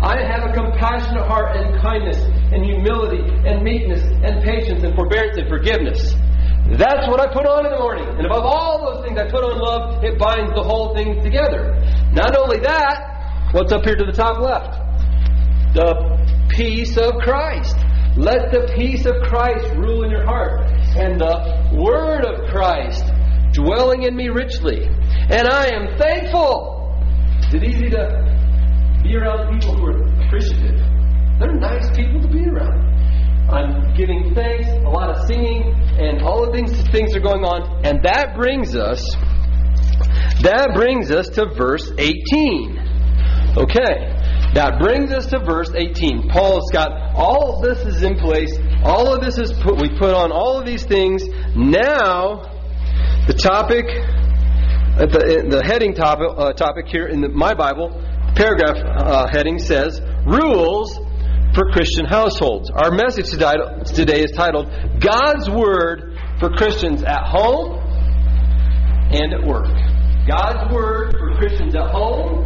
I 0.00 0.22
have 0.22 0.48
a 0.48 0.52
compassionate 0.54 1.26
heart 1.26 1.56
and 1.56 1.76
kindness 1.82 2.16
and 2.54 2.64
humility 2.64 3.20
and 3.44 3.62
meekness 3.62 4.00
and 4.00 4.42
patience 4.42 4.82
and 4.82 4.94
forbearance 4.94 5.36
and 5.36 5.48
forgiveness. 5.48 6.14
That's 6.78 7.06
what 7.08 7.20
I 7.20 7.26
put 7.26 7.44
on 7.44 7.66
in 7.66 7.72
the 7.72 7.78
morning. 7.78 8.06
And 8.06 8.24
above 8.24 8.44
all 8.44 8.86
those 8.86 9.04
things, 9.04 9.18
I 9.18 9.28
put 9.28 9.42
on 9.42 9.58
love. 9.58 10.04
It 10.04 10.18
binds 10.18 10.54
the 10.54 10.62
whole 10.62 10.94
thing 10.94 11.22
together. 11.22 11.74
Not 12.12 12.36
only 12.36 12.60
that, 12.60 13.50
what's 13.52 13.72
up 13.72 13.84
here 13.84 13.96
to 13.96 14.04
the 14.06 14.12
top 14.12 14.38
left? 14.38 14.78
The 15.74 16.46
peace 16.48 16.96
of 16.96 17.20
Christ. 17.20 17.76
Let 18.16 18.52
the 18.52 18.72
peace 18.76 19.04
of 19.06 19.22
Christ 19.22 19.66
rule 19.74 20.04
in 20.04 20.10
your 20.10 20.24
heart, 20.24 20.70
and 20.96 21.20
the 21.20 21.70
word 21.74 22.24
of 22.24 22.50
Christ 22.50 23.04
dwelling 23.52 24.02
in 24.02 24.16
me 24.16 24.28
richly. 24.28 24.84
And 24.84 25.48
I 25.48 25.68
am 25.68 25.98
thankful. 25.98 26.76
Is 27.48 27.54
it 27.54 27.64
easy 27.64 27.90
to 27.90 29.00
be 29.02 29.16
around 29.16 29.58
people 29.58 29.76
who 29.76 29.86
are 29.86 30.26
appreciative? 30.26 30.78
They're 31.38 31.54
nice 31.54 31.88
people 31.96 32.20
to 32.22 32.28
be 32.28 32.46
around. 32.46 32.90
I'm 33.50 33.94
giving 33.94 34.32
thanks, 34.34 34.68
a 34.68 34.88
lot 34.88 35.10
of 35.10 35.26
singing, 35.26 35.74
and 35.98 36.22
all 36.22 36.46
of 36.46 36.52
these 36.54 36.70
things 36.90 37.16
are 37.16 37.20
going 37.20 37.44
on. 37.44 37.84
And 37.84 38.02
that 38.04 38.36
brings 38.36 38.76
us, 38.76 39.02
that 40.42 40.70
brings 40.74 41.10
us 41.10 41.28
to 41.30 41.46
verse 41.56 41.90
18. 41.98 43.56
Okay. 43.56 44.16
That 44.54 44.78
brings 44.80 45.12
us 45.12 45.26
to 45.26 45.38
verse 45.38 45.70
18. 45.74 46.28
Paul's 46.28 46.70
got 46.72 46.90
all 47.14 47.56
of 47.56 47.62
this 47.62 47.86
is 47.86 48.02
in 48.02 48.18
place. 48.18 48.56
All 48.82 49.14
of 49.14 49.20
this 49.20 49.38
is 49.38 49.52
put, 49.52 49.80
we 49.80 49.88
put 49.96 50.14
on 50.14 50.32
all 50.32 50.58
of 50.58 50.66
these 50.66 50.84
things. 50.84 51.22
Now, 51.54 52.59
the 53.26 53.34
topic, 53.34 53.84
uh, 53.86 55.06
the, 55.06 55.46
the 55.48 55.62
heading 55.64 55.94
topic, 55.94 56.28
uh, 56.36 56.52
topic 56.52 56.86
here 56.88 57.06
in 57.06 57.20
the, 57.20 57.28
my 57.28 57.54
Bible, 57.54 57.90
paragraph 58.34 58.76
uh, 58.76 59.26
heading 59.30 59.58
says, 59.58 60.00
Rules 60.26 60.96
for 61.54 61.70
Christian 61.72 62.06
Households. 62.06 62.70
Our 62.70 62.90
message 62.90 63.30
today 63.30 64.22
is 64.22 64.32
titled, 64.32 64.68
God's 65.00 65.50
Word 65.50 66.18
for 66.38 66.50
Christians 66.50 67.02
at 67.02 67.26
Home 67.26 67.78
and 69.12 69.32
at 69.32 69.46
Work. 69.46 69.66
God's 70.28 70.72
Word 70.72 71.16
for 71.18 71.34
Christians 71.36 71.74
at 71.74 71.90
home 71.90 72.44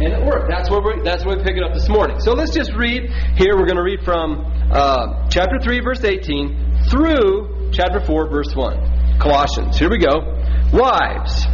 and 0.00 0.12
at 0.14 0.24
work. 0.24 0.48
That's 0.48 0.70
where 0.70 0.80
we 0.80 1.02
that's 1.04 1.24
where 1.24 1.36
we 1.36 1.44
pick 1.44 1.56
it 1.56 1.62
up 1.62 1.74
this 1.74 1.88
morning. 1.88 2.18
So 2.20 2.32
let's 2.32 2.54
just 2.54 2.72
read 2.72 3.10
here. 3.36 3.56
We're 3.56 3.66
going 3.66 3.76
to 3.76 3.82
read 3.82 4.00
from 4.02 4.40
uh, 4.72 5.28
chapter 5.28 5.58
three, 5.62 5.80
verse 5.80 6.02
eighteen, 6.02 6.80
through 6.90 7.70
chapter 7.72 8.00
four, 8.06 8.28
verse 8.28 8.54
one. 8.56 8.80
Colossians. 9.20 9.78
Here 9.78 9.90
we 9.90 9.98
go. 9.98 10.42
Wives, 10.72 11.46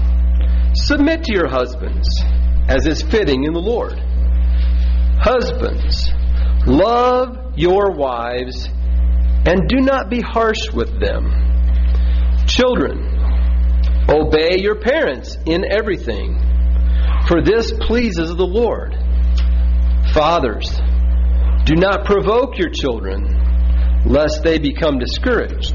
submit 0.75 1.25
to 1.25 1.33
your 1.33 1.49
husbands, 1.49 2.09
as 2.69 2.87
is 2.87 3.03
fitting 3.03 3.45
in 3.45 3.53
the 3.53 3.61
Lord. 3.61 3.99
Husbands, 5.19 6.11
love 6.67 7.55
your 7.57 7.93
wives, 7.93 8.69
and 8.69 9.69
do 9.69 9.81
not 9.81 10.11
be 10.11 10.21
harsh 10.21 10.71
with 10.73 11.01
them. 11.01 11.33
Children, 12.47 12.99
obey 14.09 14.59
your 14.59 14.81
parents 14.81 15.37
in 15.47 15.65
everything 15.71 16.47
for 17.27 17.43
this 17.43 17.73
pleases 17.73 18.37
the 18.37 18.47
Lord. 18.47 18.95
Fathers, 20.15 20.71
do 21.65 21.75
not 21.75 22.05
provoke 22.05 22.57
your 22.57 22.71
children, 22.71 24.05
lest 24.07 24.45
they 24.45 24.61
become 24.61 25.01
discouraged. 25.01 25.75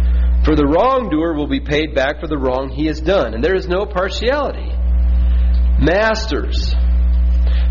For 0.43 0.55
the 0.55 0.65
wrongdoer 0.65 1.35
will 1.35 1.47
be 1.47 1.59
paid 1.59 1.93
back 1.93 2.19
for 2.19 2.27
the 2.27 2.37
wrong 2.37 2.69
he 2.69 2.87
has 2.87 2.99
done, 2.99 3.35
and 3.35 3.43
there 3.43 3.55
is 3.55 3.67
no 3.67 3.85
partiality. 3.85 4.71
Masters, 5.79 6.73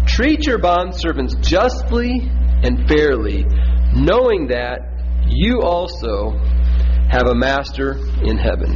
treat 0.06 0.46
your 0.46 0.58
bondservants 0.58 1.40
justly 1.40 2.20
and 2.62 2.88
fairly, 2.88 3.44
knowing 3.92 4.48
that 4.48 4.80
you 5.26 5.62
also 5.62 6.30
have 7.10 7.26
a 7.26 7.34
master 7.34 7.96
in 8.22 8.38
heaven. 8.38 8.72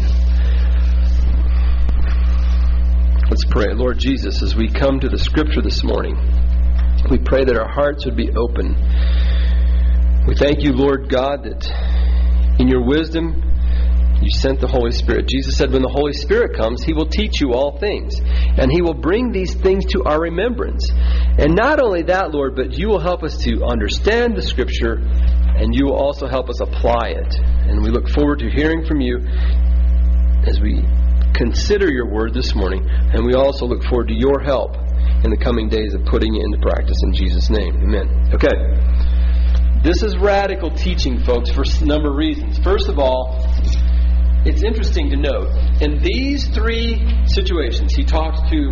Let's 3.30 3.44
pray. 3.48 3.72
Lord 3.74 3.98
Jesus, 3.98 4.42
as 4.42 4.56
we 4.56 4.68
come 4.68 4.98
to 5.00 5.08
the 5.08 5.18
scripture 5.18 5.62
this 5.62 5.84
morning, 5.84 6.16
we 7.10 7.18
pray 7.18 7.44
that 7.44 7.56
our 7.56 7.68
hearts 7.68 8.04
would 8.06 8.16
be 8.16 8.30
open. 8.30 8.74
We 10.26 10.34
thank 10.34 10.62
you, 10.62 10.72
Lord 10.72 11.08
God, 11.08 11.44
that 11.44 11.64
in 12.58 12.66
your 12.66 12.84
wisdom 12.84 13.53
you 14.23 14.30
sent 14.30 14.61
the 14.61 14.68
Holy 14.68 14.92
Spirit. 14.92 15.28
Jesus 15.28 15.56
said, 15.56 15.73
When 15.73 15.83
the 15.83 15.88
Holy 15.88 16.12
Spirit 16.12 16.56
comes, 16.56 16.83
he 16.83 16.92
will 16.92 17.09
teach 17.09 17.40
you 17.40 17.52
all 17.52 17.78
things, 17.78 18.21
and 18.21 18.71
he 18.71 18.83
will 18.83 18.94
bring 18.94 19.33
these 19.33 19.54
things 19.54 19.85
to 19.92 20.04
our 20.04 20.21
remembrance. 20.21 20.88
And 20.90 21.54
not 21.54 21.83
only 21.83 22.02
that, 22.04 22.30
Lord, 22.33 22.56
but 22.56 22.73
you 22.73 22.88
will 22.88 23.00
help 23.00 23.23
us 23.23 23.37
to 23.44 23.64
understand 23.64 24.37
the 24.37 24.42
scripture, 24.42 24.94
and 24.94 25.75
you 25.75 25.87
will 25.87 25.97
also 25.97 26.26
help 26.26 26.49
us 26.49 26.61
apply 26.61 27.14
it. 27.16 27.35
And 27.68 27.83
we 27.83 27.90
look 27.90 28.09
forward 28.09 28.38
to 28.40 28.50
hearing 28.50 28.87
from 28.87 29.00
you 29.00 29.18
as 30.47 30.61
we 30.61 30.85
consider 31.35 31.90
your 31.90 32.06
word 32.06 32.35
this 32.35 32.54
morning, 32.54 32.87
and 32.88 33.26
we 33.26 33.35
also 33.35 33.66
look 33.66 33.83
forward 33.85 34.09
to 34.09 34.14
your 34.14 34.40
help 34.40 34.76
in 35.25 35.30
the 35.30 35.37
coming 35.37 35.68
days 35.68 35.94
of 35.94 36.04
putting 36.06 36.35
it 36.35 36.42
into 36.44 36.59
practice 36.59 36.97
in 37.02 37.12
Jesus' 37.12 37.50
name. 37.50 37.75
Amen. 37.83 38.30
Okay. 38.33 38.54
This 39.83 40.02
is 40.02 40.16
radical 40.16 40.71
teaching, 40.71 41.23
folks, 41.25 41.50
for 41.50 41.62
a 41.62 41.85
number 41.85 42.11
of 42.11 42.16
reasons. 42.16 42.59
First 42.59 42.88
of 42.88 42.99
all, 42.99 43.37
it's 44.44 44.62
interesting 44.62 45.08
to 45.10 45.16
note 45.16 45.48
in 45.80 46.02
these 46.02 46.48
three 46.48 47.00
situations, 47.26 47.94
he 47.94 48.04
talks 48.04 48.38
to 48.50 48.70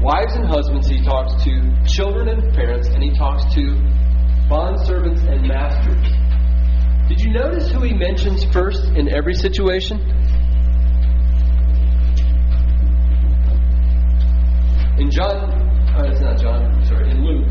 wives 0.00 0.34
and 0.36 0.46
husbands, 0.46 0.88
he 0.88 1.02
talks 1.02 1.42
to 1.44 1.74
children 1.86 2.28
and 2.28 2.54
parents, 2.54 2.88
and 2.88 3.02
he 3.02 3.10
talks 3.16 3.42
to 3.54 3.60
bondservants 4.48 5.26
and 5.26 5.48
masters. 5.48 6.06
Did 7.08 7.20
you 7.20 7.32
notice 7.32 7.70
who 7.70 7.82
he 7.82 7.94
mentions 7.94 8.44
first 8.52 8.84
in 8.94 9.12
every 9.12 9.34
situation? 9.34 9.98
In 14.98 15.10
John, 15.10 15.50
uh, 15.94 16.10
it's 16.10 16.20
not 16.20 16.38
John, 16.38 16.84
sorry, 16.84 17.10
in 17.10 17.24
Luke, 17.24 17.48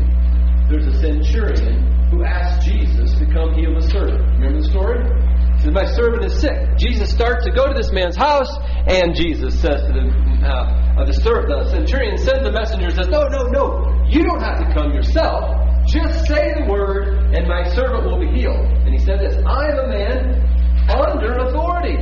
there's 0.70 0.86
a 0.86 0.98
centurion 1.00 2.08
who 2.10 2.24
asked 2.24 2.66
Jesus 2.66 3.12
to 3.18 3.26
come 3.26 3.54
heal 3.54 3.74
the 3.74 3.86
servant. 3.88 4.20
Remember 4.40 4.62
the 4.62 4.68
story? 4.68 5.25
My 5.72 5.84
servant 5.84 6.24
is 6.24 6.40
sick. 6.40 6.56
Jesus 6.78 7.10
starts 7.10 7.44
to 7.44 7.50
go 7.50 7.66
to 7.66 7.74
this 7.74 7.92
man's 7.92 8.16
house, 8.16 8.50
and 8.86 9.14
Jesus 9.14 9.58
says 9.60 9.82
to 9.82 9.92
the, 9.92 10.04
uh, 10.46 11.04
the, 11.04 11.12
the 11.12 11.70
centurion 11.70 12.16
sends 12.16 12.42
the 12.42 12.52
messenger 12.52 12.90
says, 12.90 13.08
No, 13.08 13.22
no, 13.28 13.50
no, 13.50 14.04
you 14.08 14.22
don't 14.22 14.40
have 14.40 14.58
to 14.60 14.72
come 14.72 14.92
yourself. 14.92 15.66
Just 15.86 16.26
say 16.26 16.54
the 16.58 16.66
word, 16.70 17.34
and 17.34 17.46
my 17.46 17.68
servant 17.74 18.04
will 18.04 18.18
be 18.18 18.30
healed. 18.38 18.56
And 18.56 18.92
he 18.94 18.98
said 18.98 19.20
this 19.20 19.36
I 19.46 19.70
am 19.70 19.78
a 19.78 19.88
man 19.88 20.46
under 20.88 21.32
authority. 21.46 21.98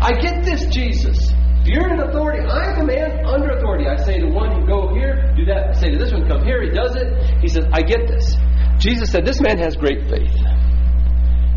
I 0.00 0.12
get 0.20 0.44
this, 0.44 0.66
Jesus. 0.66 1.32
You're 1.64 1.94
in 1.94 2.00
authority. 2.00 2.44
I'm 2.44 2.80
a 2.80 2.84
man 2.84 3.24
under 3.24 3.56
authority. 3.56 3.86
I 3.88 3.96
say 4.04 4.20
to 4.20 4.26
one, 4.26 4.60
you 4.60 4.66
go 4.66 4.92
here, 4.92 5.32
do 5.34 5.46
that. 5.46 5.70
I 5.70 5.80
say 5.80 5.90
to 5.90 5.98
this 5.98 6.12
one, 6.12 6.28
come 6.28 6.44
here. 6.44 6.62
He 6.62 6.70
does 6.70 6.94
it. 6.94 7.40
He 7.40 7.48
says, 7.48 7.64
I 7.72 7.80
get 7.80 8.06
this. 8.06 8.36
Jesus 8.78 9.10
said, 9.10 9.24
This 9.24 9.40
man 9.40 9.56
has 9.58 9.76
great 9.76 10.08
faith. 10.10 10.34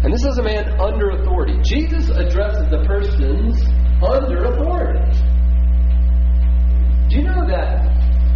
And 0.03 0.13
this 0.13 0.23
is 0.23 0.37
a 0.37 0.43
man 0.43 0.79
under 0.79 1.09
authority. 1.09 1.57
Jesus 1.63 2.09
addresses 2.09 2.69
the 2.69 2.83
persons 2.85 3.61
under 4.01 4.45
authority. 4.45 5.11
Do 7.09 7.17
you 7.17 7.23
know 7.23 7.47
that 7.47 7.87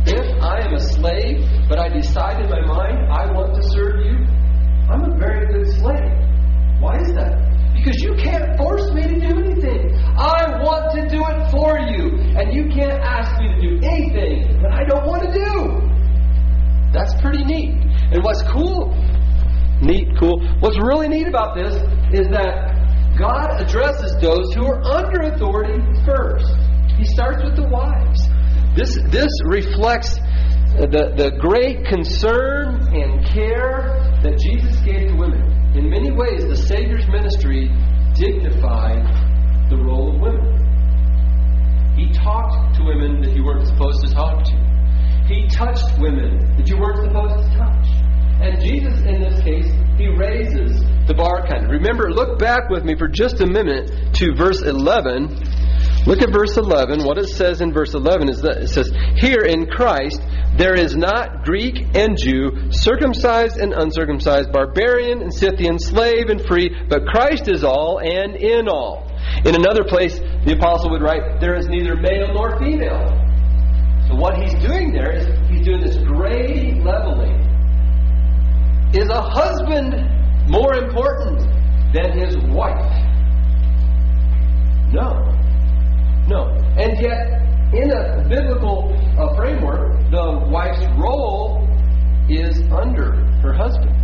if 0.07 0.25
I 0.41 0.65
am 0.65 0.73
a 0.73 0.79
slave, 0.79 1.45
but 1.69 1.77
I 1.77 1.89
decide 1.89 2.41
in 2.43 2.49
my 2.49 2.65
mind 2.65 3.11
I 3.11 3.31
want 3.31 3.53
to 3.55 3.61
serve 3.69 4.03
you, 4.03 4.25
I'm 4.89 5.05
a 5.05 5.17
very 5.17 5.45
good 5.53 5.71
slave. 5.77 6.17
Why 6.81 6.97
is 6.97 7.13
that? 7.13 7.37
Because 7.75 8.01
you 8.01 8.15
can't 8.15 8.57
force 8.57 8.91
me 8.93 9.03
to 9.03 9.19
do 9.19 9.39
anything. 9.39 9.93
I 10.17 10.57
want 10.61 10.91
to 10.97 11.07
do 11.07 11.21
it 11.21 11.51
for 11.51 11.77
you. 11.77 12.17
And 12.37 12.53
you 12.53 12.73
can't 12.73 12.99
ask 13.01 13.39
me 13.39 13.53
to 13.53 13.61
do 13.61 13.85
anything 13.85 14.61
that 14.61 14.73
I 14.73 14.83
don't 14.83 15.05
want 15.05 15.23
to 15.23 15.31
do. 15.31 15.91
That's 16.91 17.13
pretty 17.21 17.43
neat. 17.43 17.77
And 18.11 18.23
what's 18.23 18.41
cool, 18.51 18.93
neat, 19.81 20.07
cool, 20.19 20.39
what's 20.59 20.77
really 20.79 21.07
neat 21.07 21.27
about 21.27 21.55
this 21.55 21.75
is 22.13 22.27
that 22.29 23.17
God 23.17 23.61
addresses 23.61 24.15
those 24.21 24.53
who 24.53 24.65
are 24.65 24.81
under 24.83 25.21
authority 25.33 25.81
first. 26.05 26.47
He 26.97 27.05
starts 27.05 27.43
with 27.43 27.55
the 27.55 27.67
wives. 27.67 28.21
This, 28.75 28.97
this 29.11 29.31
reflects 29.45 30.15
the, 30.77 31.13
the 31.17 31.31
great 31.39 31.85
concern 31.85 32.87
and 32.95 33.25
care 33.27 33.99
that 34.23 34.37
Jesus 34.39 34.79
gave 34.81 35.09
to 35.09 35.15
women. 35.15 35.43
In 35.75 35.89
many 35.89 36.11
ways, 36.11 36.45
the 36.45 36.55
Savior's 36.55 37.07
ministry 37.07 37.67
dignified 38.15 39.03
the 39.69 39.77
role 39.77 40.15
of 40.15 40.21
women. 40.21 40.61
He 41.95 42.11
talked 42.13 42.75
to 42.75 42.83
women 42.83 43.21
that 43.21 43.35
you 43.35 43.43
weren't 43.43 43.67
supposed 43.67 44.05
to 44.05 44.13
talk 44.13 44.43
to. 44.45 44.57
He 45.27 45.47
touched 45.47 45.99
women 45.99 46.55
that 46.57 46.67
you 46.67 46.77
weren't 46.77 47.03
supposed 47.03 47.35
to 47.39 47.57
touch. 47.57 47.80
And 48.41 48.59
Jesus, 48.59 48.99
in 49.01 49.21
this 49.21 49.39
case, 49.43 49.71
he 49.97 50.07
raises 50.07 50.81
the 51.05 51.13
bar 51.13 51.45
kind. 51.47 51.69
Remember, 51.69 52.11
look 52.11 52.39
back 52.39 52.69
with 52.69 52.83
me 52.83 52.95
for 52.95 53.07
just 53.07 53.39
a 53.41 53.45
minute 53.45 54.15
to 54.15 54.33
verse 54.33 54.61
11. 54.61 55.37
Look 56.07 56.23
at 56.23 56.33
verse 56.33 56.57
11. 56.57 57.03
What 57.03 57.19
it 57.19 57.27
says 57.27 57.61
in 57.61 57.71
verse 57.71 57.93
11 57.93 58.29
is 58.29 58.41
that 58.41 58.57
it 58.57 58.69
says, 58.69 58.91
Here 59.15 59.41
in 59.41 59.67
Christ, 59.67 60.19
there 60.57 60.73
is 60.73 60.95
not 60.95 61.43
Greek 61.43 61.95
and 61.95 62.17
Jew, 62.17 62.71
circumcised 62.71 63.57
and 63.57 63.73
uncircumcised, 63.73 64.51
barbarian 64.51 65.21
and 65.21 65.31
Scythian, 65.31 65.77
slave 65.77 66.29
and 66.29 66.41
free, 66.43 66.69
but 66.89 67.05
Christ 67.05 67.47
is 67.47 67.63
all 67.63 67.99
and 67.99 68.35
in 68.35 68.67
all. 68.67 69.07
In 69.45 69.53
another 69.53 69.83
place, 69.83 70.17
the 70.17 70.55
apostle 70.57 70.89
would 70.89 71.03
write, 71.03 71.39
There 71.39 71.55
is 71.55 71.67
neither 71.67 71.95
male 71.95 72.33
nor 72.33 72.57
female. 72.57 73.05
So 74.07 74.15
what 74.15 74.41
he's 74.41 74.55
doing 74.65 74.91
there 74.91 75.11
is 75.11 75.27
he's 75.49 75.63
doing 75.63 75.81
this 75.81 75.97
grade 75.97 76.83
leveling. 76.83 77.50
Is 78.93 79.09
a 79.09 79.21
husband 79.21 79.95
more 80.49 80.75
important 80.75 81.39
than 81.93 82.11
his 82.11 82.35
wife? 82.37 82.91
No. 84.91 85.31
No. 86.27 86.49
And 86.77 86.99
yet, 86.99 87.41
in 87.73 87.89
a 87.89 88.27
biblical 88.27 88.91
uh, 89.17 89.33
framework, 89.35 89.97
the 90.11 90.45
wife's 90.51 90.83
role 90.99 91.65
is 92.29 92.61
under 92.69 93.13
her 93.41 93.53
husband. 93.53 93.95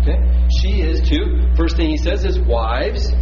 Okay? 0.00 0.16
She 0.60 0.80
is 0.80 1.00
to, 1.10 1.54
first 1.56 1.76
thing 1.76 1.90
he 1.90 1.98
says 1.98 2.24
is, 2.24 2.38
wives, 2.40 3.12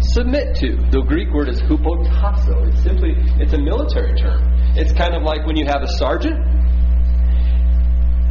submit 0.00 0.56
to. 0.56 0.76
The 0.90 1.04
Greek 1.06 1.32
word 1.32 1.48
is 1.48 1.60
hupotasso. 1.62 2.68
It's 2.68 2.82
simply, 2.82 3.14
it's 3.40 3.52
a 3.52 3.58
military 3.58 4.18
term. 4.18 4.42
It's 4.74 4.92
kind 4.92 5.14
of 5.14 5.22
like 5.22 5.46
when 5.46 5.56
you 5.56 5.66
have 5.66 5.82
a 5.82 5.88
sergeant 5.98 6.36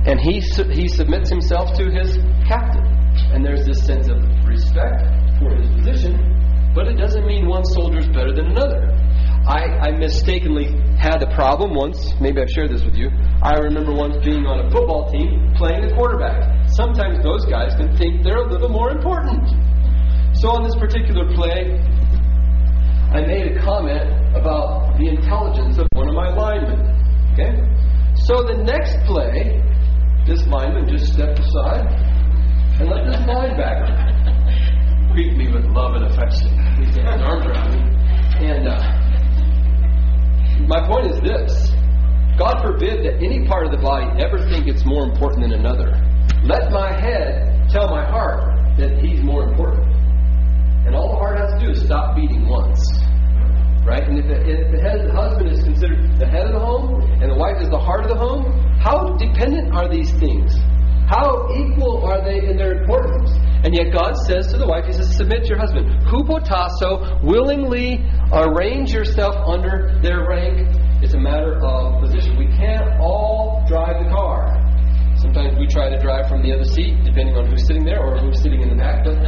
and 0.06 0.20
he, 0.20 0.40
he 0.72 0.88
submits 0.88 1.30
himself 1.30 1.76
to 1.78 1.90
his 1.90 2.18
captain. 2.48 2.86
And 3.34 3.44
there's 3.44 3.66
this 3.66 3.84
sense 3.86 4.08
of 4.08 4.22
respect 4.46 5.02
for 5.40 5.56
his 5.56 5.70
position, 5.78 6.72
but 6.76 6.88
it 6.88 6.96
doesn't 6.96 7.26
mean 7.26 7.48
one 7.48 7.66
soldier 7.66 8.00
is 8.00 8.08
better 8.08 8.34
than 8.34 8.52
another. 8.52 8.92
I, 9.48 9.90
I 9.90 9.92
mistakenly 9.92 10.74
had 10.98 11.22
a 11.22 11.34
problem 11.36 11.74
once. 11.74 12.14
Maybe 12.20 12.42
I've 12.42 12.50
shared 12.50 12.72
this 12.72 12.84
with 12.84 12.96
you. 12.96 13.10
I 13.42 13.54
remember 13.58 13.94
once 13.94 14.18
being 14.26 14.46
on 14.46 14.66
a 14.66 14.72
football 14.72 15.12
team 15.12 15.54
playing 15.56 15.88
the 15.88 15.94
quarterback. 15.94 16.70
Sometimes 16.70 17.24
those 17.24 17.46
guys 17.46 17.74
can 17.76 17.96
think 17.98 18.24
they're 18.24 18.42
a 18.42 18.50
little 18.50 18.70
more 18.70 18.92
important. 18.92 19.48
So 20.36 20.50
on 20.50 20.64
this 20.64 20.76
particular 20.76 21.34
play, 21.34 21.78
I 23.14 23.22
made 23.22 23.56
a 23.56 23.62
comment 23.62 24.36
about 24.36 24.98
the 24.98 25.08
intelligence 25.08 25.78
of 25.78 25.88
one 25.94 26.10
of 26.10 26.16
my 26.16 26.34
linemen. 26.34 26.82
Okay? 27.34 27.54
So 28.26 28.44
the 28.44 28.64
next 28.66 28.98
play, 29.06 29.62
this 30.26 30.46
lineman 30.48 30.90
just 30.90 31.14
stepped 31.14 31.40
aside 31.40 31.86
and 32.80 32.90
let 32.90 33.06
this 33.06 33.18
linebacker 33.30 33.94
greet 35.14 35.38
me 35.38 35.52
with 35.54 35.66
love 35.66 35.96
and 35.96 36.06
affection. 36.06 36.50
He 36.78 36.86
his 36.86 36.98
arms 36.98 37.46
around 37.46 37.72
me. 37.72 37.82
And 38.48 38.68
uh, 38.68 38.82
my 40.68 40.86
point 40.88 41.12
is 41.12 41.22
this 41.22 41.72
God 42.38 42.62
forbid 42.62 43.06
that 43.06 43.24
any 43.24 43.48
part 43.48 43.66
of 43.66 43.72
the 43.72 43.78
body 43.78 44.08
ever 44.22 44.38
think 44.50 44.68
it's 44.68 44.84
more 44.84 45.06
important 45.06 45.44
than 45.44 45.54
another. 45.54 45.96
Let 46.44 46.72
my 46.72 46.92
head 46.92 47.70
tell 47.70 47.88
my 47.88 48.04
heart 48.04 48.78
that 48.78 49.00
he's 49.00 49.24
more 49.24 49.44
important. 49.44 49.88
And 50.86 50.96
all 50.96 51.10
the 51.12 51.18
heart 51.18 51.40
has 51.40 51.54
to 51.60 51.66
do 51.66 51.72
is 51.72 51.86
stop 51.86 52.16
beating 52.16 52.48
once. 52.48 52.82
Right? 53.86 54.02
And 54.02 54.18
if 54.18 54.26
the, 54.26 54.42
if 54.42 54.72
the 54.74 54.82
head, 54.82 55.10
husband 55.14 55.54
is 55.54 55.64
considered 55.64 56.18
the 56.18 56.26
head 56.26 56.48
of 56.48 56.54
the 56.54 56.60
home 56.60 57.06
and 57.22 57.32
the 57.32 57.38
wife 57.38 57.62
is 57.62 57.70
the 57.70 57.78
heart 57.78 58.02
of 58.02 58.10
the 58.10 58.18
home, 58.18 58.50
how 58.82 59.16
dependent 59.16 59.74
are 59.76 59.88
these 59.88 60.12
things? 60.18 60.58
How 61.06 61.54
equal 61.54 62.04
are 62.04 62.26
they 62.26 62.50
in 62.50 62.58
their 62.58 62.82
importance? 62.82 63.30
And 63.64 63.76
yet 63.76 63.94
God 63.94 64.18
says 64.26 64.48
to 64.52 64.58
the 64.58 64.66
wife, 64.66 64.86
He 64.86 64.94
says, 64.94 65.16
submit 65.16 65.44
to 65.44 65.50
your 65.50 65.60
husband. 65.60 65.86
Hupotasso, 66.10 67.22
willingly 67.24 68.02
arrange 68.34 68.92
yourself 68.92 69.36
under 69.46 70.00
their 70.02 70.28
rank. 70.28 70.66
It's 71.04 71.14
a 71.14 71.20
matter 71.20 71.62
of 71.62 72.02
position. 72.02 72.38
We 72.38 72.48
can't 72.58 72.75
try 75.76 75.90
to 75.90 76.00
drive 76.00 76.30
from 76.32 76.42
the 76.42 76.56
other 76.56 76.64
seat, 76.64 76.96
depending 77.04 77.36
on 77.36 77.52
who's 77.52 77.68
sitting 77.68 77.84
there 77.84 78.00
or 78.00 78.16
who's 78.18 78.42
sitting 78.42 78.62
in 78.62 78.70
the 78.70 78.80
back, 78.80 79.04
but 79.04 79.20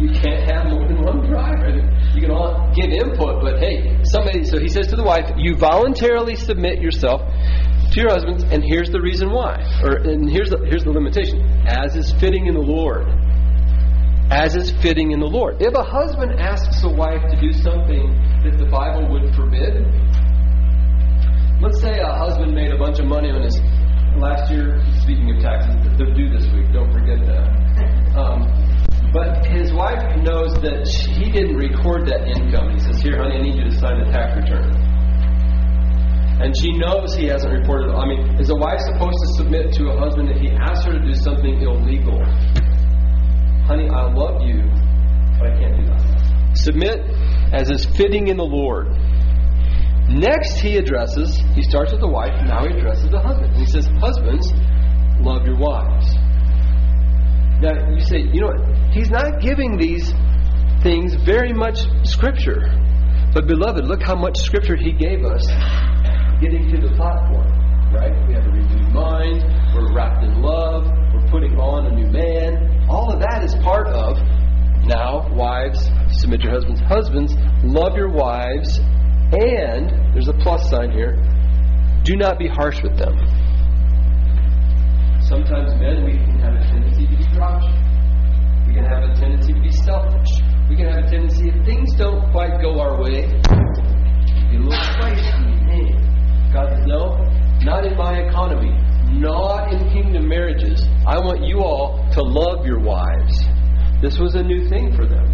you 0.00 0.08
can't 0.08 0.48
have 0.48 0.72
more 0.72 0.88
than 0.88 1.04
one 1.04 1.20
driver. 1.28 1.76
You 2.16 2.22
can 2.24 2.30
all 2.30 2.72
give 2.72 2.88
input, 2.88 3.44
but 3.44 3.60
hey, 3.60 4.00
somebody, 4.04 4.44
so 4.44 4.58
he 4.58 4.68
says 4.68 4.88
to 4.88 4.96
the 4.96 5.04
wife, 5.04 5.28
you 5.36 5.56
voluntarily 5.56 6.36
submit 6.36 6.80
yourself 6.80 7.20
to 7.20 8.00
your 8.00 8.08
husbands, 8.08 8.44
and 8.44 8.64
here's 8.64 8.88
the 8.88 9.00
reason 9.00 9.30
why. 9.30 9.60
Or 9.84 10.00
and 10.00 10.30
here's 10.30 10.48
the 10.48 10.64
here's 10.64 10.84
the 10.84 10.92
limitation. 10.92 11.44
As 11.68 11.94
is 11.96 12.12
fitting 12.14 12.46
in 12.46 12.54
the 12.54 12.64
Lord. 12.64 13.04
As 14.30 14.56
is 14.56 14.70
fitting 14.80 15.10
in 15.10 15.20
the 15.20 15.26
Lord. 15.26 15.60
If 15.60 15.74
a 15.74 15.82
husband 15.82 16.40
asks 16.40 16.82
a 16.84 16.88
wife 16.88 17.20
to 17.28 17.36
do 17.36 17.52
something 17.52 18.14
that 18.44 18.56
the 18.56 18.70
Bible 18.70 19.10
would 19.10 19.34
forbid, 19.34 19.84
let's 21.60 21.80
say 21.82 21.98
a 21.98 22.14
husband 22.14 22.54
made 22.54 22.72
a 22.72 22.78
bunch 22.78 23.00
of 23.00 23.06
money 23.06 23.28
on 23.28 23.42
his 23.42 23.60
last 24.18 24.50
year, 24.50 24.82
speaking 25.02 25.30
of 25.36 25.42
taxes, 25.42 25.74
they're 25.98 26.14
due 26.14 26.30
this 26.30 26.46
week, 26.52 26.72
don't 26.72 26.92
forget 26.92 27.18
that. 27.26 27.46
Um, 28.10 28.42
but 29.12 29.46
his 29.46 29.72
wife 29.72 30.02
knows 30.18 30.52
that 30.62 30.82
he 31.14 31.30
didn't 31.30 31.54
record 31.54 32.08
that 32.08 32.26
income. 32.26 32.74
He 32.74 32.80
says, 32.80 33.00
Here, 33.00 33.16
honey, 33.16 33.36
I 33.38 33.42
need 33.42 33.54
you 33.54 33.70
to 33.70 33.78
sign 33.78 34.04
the 34.04 34.10
tax 34.10 34.34
return 34.36 34.90
and 36.40 36.56
she 36.56 36.72
knows 36.72 37.14
he 37.14 37.26
hasn't 37.26 37.52
reported. 37.52 37.92
I 37.92 38.06
mean, 38.06 38.40
is 38.40 38.48
a 38.48 38.56
wife 38.56 38.80
supposed 38.80 39.18
to 39.20 39.28
submit 39.36 39.72
to 39.74 39.90
a 39.90 39.98
husband 39.98 40.30
if 40.30 40.40
he 40.40 40.48
asks 40.48 40.86
her 40.86 40.92
to 40.92 40.98
do 40.98 41.14
something 41.14 41.60
illegal? 41.60 42.16
Honey, 43.68 43.88
I 43.92 44.08
love 44.10 44.40
you, 44.40 44.64
but 45.38 45.52
I 45.52 45.60
can't 45.60 45.76
do 45.76 45.84
that. 45.84 46.56
Submit 46.56 46.98
as 47.52 47.70
is 47.70 47.84
fitting 47.84 48.28
in 48.28 48.38
the 48.38 48.44
Lord. 48.44 48.88
Next, 50.10 50.58
he 50.58 50.76
addresses, 50.76 51.38
he 51.54 51.62
starts 51.62 51.92
with 51.92 52.00
the 52.00 52.08
wife, 52.08 52.34
now 52.44 52.66
he 52.66 52.74
addresses 52.76 53.08
the 53.10 53.20
husband. 53.20 53.54
He 53.54 53.64
says, 53.64 53.86
Husbands, 54.02 54.50
love 55.22 55.46
your 55.46 55.56
wives. 55.56 56.14
Now, 57.62 57.94
you 57.94 58.00
say, 58.00 58.18
you 58.32 58.40
know 58.40 58.48
what? 58.48 58.92
He's 58.92 59.10
not 59.10 59.40
giving 59.40 59.78
these 59.78 60.12
things 60.82 61.14
very 61.14 61.52
much 61.52 61.78
scripture. 62.02 62.58
But, 63.32 63.46
beloved, 63.46 63.84
look 63.84 64.02
how 64.02 64.16
much 64.16 64.38
scripture 64.38 64.74
he 64.74 64.92
gave 64.92 65.24
us 65.24 65.46
getting 66.40 66.72
to 66.74 66.80
the 66.80 66.92
platform, 66.96 67.46
right? 67.94 68.10
We 68.26 68.34
have 68.34 68.46
a 68.46 68.50
renewed 68.50 68.92
mind, 68.92 69.44
we're 69.74 69.94
wrapped 69.94 70.24
in 70.24 70.42
love, 70.42 70.86
we're 71.14 71.30
putting 71.30 71.54
on 71.60 71.86
a 71.86 71.94
new 71.94 72.08
man. 72.08 72.88
All 72.88 73.12
of 73.12 73.20
that 73.20 73.44
is 73.44 73.54
part 73.62 73.86
of 73.86 74.16
now, 74.86 75.28
wives, 75.36 75.90
submit 76.10 76.40
your 76.40 76.52
husbands. 76.52 76.80
Husbands, 76.80 77.34
love 77.62 77.94
your 77.94 78.08
wives, 78.08 78.80
and 79.32 80.14
there's 80.14 80.28
a 80.28 80.32
plus 80.34 80.68
sign 80.70 80.90
here. 80.90 81.16
Do 82.02 82.16
not 82.16 82.38
be 82.38 82.48
harsh 82.48 82.82
with 82.82 82.96
them. 82.98 83.14
Sometimes 85.22 85.74
men, 85.78 86.04
we 86.04 86.18
can 86.18 86.40
have 86.40 86.54
a 86.54 86.64
tendency 86.66 87.06
to 87.06 87.16
be 87.16 87.24
grouchy. 87.34 87.70
We 88.66 88.74
can 88.74 88.84
have 88.84 89.04
a 89.04 89.14
tendency 89.14 89.52
to 89.52 89.60
be 89.60 89.70
selfish. 89.70 90.30
We 90.68 90.76
can 90.76 90.86
have 90.86 91.04
a 91.04 91.10
tendency, 91.10 91.48
if 91.50 91.64
things 91.64 91.94
don't 91.96 92.30
quite 92.32 92.60
go 92.62 92.80
our 92.80 93.00
way, 93.00 93.26
be 94.50 94.56
a 94.56 94.60
little. 94.60 94.72
Hey, 95.66 95.94
God 96.52 96.70
says, 96.70 96.86
no, 96.86 97.18
not 97.62 97.84
in 97.84 97.96
my 97.96 98.18
economy, 98.22 98.74
not 99.18 99.72
in 99.72 99.90
kingdom 99.90 100.28
marriages. 100.28 100.82
I 101.06 101.18
want 101.18 101.42
you 101.44 101.58
all 101.58 101.98
to 102.12 102.22
love 102.22 102.66
your 102.66 102.80
wives. 102.80 103.46
This 104.00 104.18
was 104.18 104.34
a 104.34 104.42
new 104.42 104.68
thing 104.68 104.94
for 104.94 105.06
them. 105.06 105.26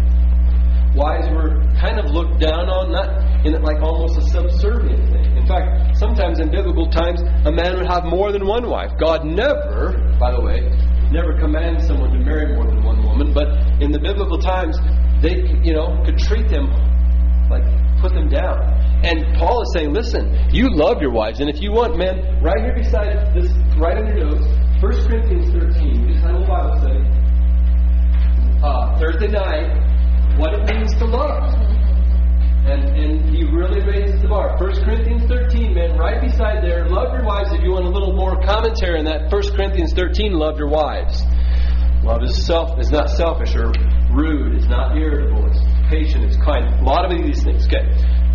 Wives 0.95 1.29
were 1.29 1.61
kind 1.79 1.99
of 1.99 2.11
looked 2.11 2.39
down 2.39 2.69
on, 2.69 2.91
not 2.91 3.26
in 3.55 3.61
like 3.61 3.81
almost 3.81 4.17
a 4.17 4.21
subservient 4.29 5.03
thing. 5.11 5.37
In 5.37 5.45
fact, 5.47 5.97
sometimes 5.97 6.39
in 6.39 6.51
biblical 6.51 6.89
times, 6.89 7.21
a 7.45 7.51
man 7.51 7.77
would 7.77 7.87
have 7.87 8.03
more 8.05 8.31
than 8.31 8.45
one 8.45 8.69
wife. 8.69 8.91
God 8.99 9.25
never, 9.25 9.95
by 10.19 10.31
the 10.31 10.41
way, 10.41 10.67
never 11.11 11.37
commands 11.39 11.87
someone 11.87 12.11
to 12.11 12.19
marry 12.19 12.55
more 12.55 12.65
than 12.65 12.83
one 12.83 13.01
woman, 13.03 13.33
but 13.33 13.47
in 13.81 13.91
the 13.91 13.99
biblical 13.99 14.37
times, 14.37 14.77
they, 15.21 15.47
you 15.63 15.73
know, 15.73 16.01
could 16.05 16.17
treat 16.17 16.49
them 16.49 16.67
like 17.49 17.63
put 18.01 18.13
them 18.13 18.29
down. 18.29 18.59
And 19.03 19.37
Paul 19.37 19.61
is 19.63 19.71
saying, 19.73 19.93
listen, 19.93 20.49
you 20.51 20.69
love 20.69 21.01
your 21.01 21.11
wives, 21.11 21.39
and 21.39 21.49
if 21.49 21.61
you 21.61 21.71
want, 21.71 21.97
man, 21.97 22.41
right 22.43 22.59
here 22.59 22.75
beside 22.75 23.33
this, 23.33 23.49
right 23.77 23.97
in 23.97 24.07
your 24.07 24.25
notes, 24.25 24.45
1 24.81 25.07
Corinthians 25.07 25.49
13, 25.53 26.11
just 26.11 26.21
had 26.21 26.35
a 26.35 26.39
little 26.39 26.47
Bible 26.47 26.77
study. 26.81 27.01
Uh, 28.61 28.99
Thursday 28.99 29.27
night, 29.27 29.69
what 30.37 30.53
it 30.53 30.65
means 30.69 30.93
to 30.97 31.05
love. 31.05 31.76
And, 32.67 32.83
and 32.99 33.33
he 33.33 33.43
really 33.43 33.81
raises 33.81 34.21
the 34.21 34.27
bar. 34.27 34.57
1 34.59 34.83
Corinthians 34.83 35.23
13, 35.27 35.73
man, 35.73 35.97
right 35.97 36.21
beside 36.21 36.61
there, 36.61 36.87
love 36.89 37.13
your 37.13 37.23
wives. 37.23 37.51
If 37.53 37.63
you 37.63 37.71
want 37.71 37.85
a 37.85 37.89
little 37.89 38.13
more 38.13 38.35
commentary 38.43 38.99
on 38.99 39.05
that, 39.05 39.31
1 39.31 39.55
Corinthians 39.55 39.93
13, 39.93 40.33
love 40.33 40.57
your 40.57 40.67
wives. 40.67 41.23
Love 42.03 42.23
is 42.23 42.45
self 42.45 42.79
is 42.79 42.91
not 42.91 43.09
selfish 43.09 43.55
or 43.55 43.71
rude, 44.13 44.55
it's 44.55 44.67
not 44.67 44.95
irritable, 44.95 45.47
it's 45.47 45.59
patient, 45.89 46.23
it's 46.23 46.37
kind. 46.37 46.67
A 46.79 46.83
lot 46.83 47.03
of 47.03 47.11
these 47.11 47.43
things. 47.43 47.65
Okay. 47.67 47.87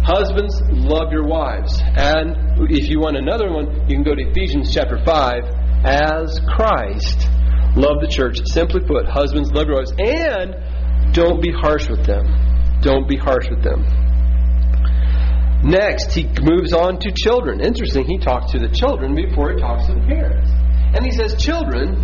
Husbands, 0.04 0.60
love 0.68 1.12
your 1.12 1.24
wives. 1.24 1.78
And 1.80 2.34
if 2.70 2.88
you 2.88 3.00
want 3.00 3.16
another 3.16 3.52
one, 3.52 3.88
you 3.88 3.94
can 3.94 4.02
go 4.02 4.14
to 4.14 4.22
Ephesians 4.30 4.72
chapter 4.74 4.98
5. 5.04 5.84
As 5.84 6.40
Christ 6.48 7.28
loved 7.76 8.02
the 8.02 8.08
church. 8.10 8.40
Simply 8.46 8.80
put, 8.80 9.06
husbands, 9.06 9.52
love 9.52 9.68
your 9.68 9.76
wives. 9.76 9.92
And 9.98 11.14
don't 11.14 11.40
be 11.40 11.52
harsh 11.52 11.88
with 11.88 12.04
them. 12.04 12.80
Don't 12.80 13.08
be 13.08 13.16
harsh 13.16 13.48
with 13.48 13.62
them. 13.62 13.84
Next, 15.62 16.12
he 16.12 16.28
moves 16.42 16.72
on 16.72 16.98
to 16.98 17.12
children. 17.12 17.60
Interesting, 17.60 18.04
he 18.04 18.18
talks 18.18 18.50
to 18.52 18.58
the 18.58 18.68
children 18.68 19.14
before 19.14 19.52
he 19.52 19.60
talks 19.60 19.86
to 19.86 19.94
the 19.94 20.00
parents. 20.00 20.50
And 20.94 21.04
he 21.04 21.12
says, 21.12 21.40
Children, 21.40 21.94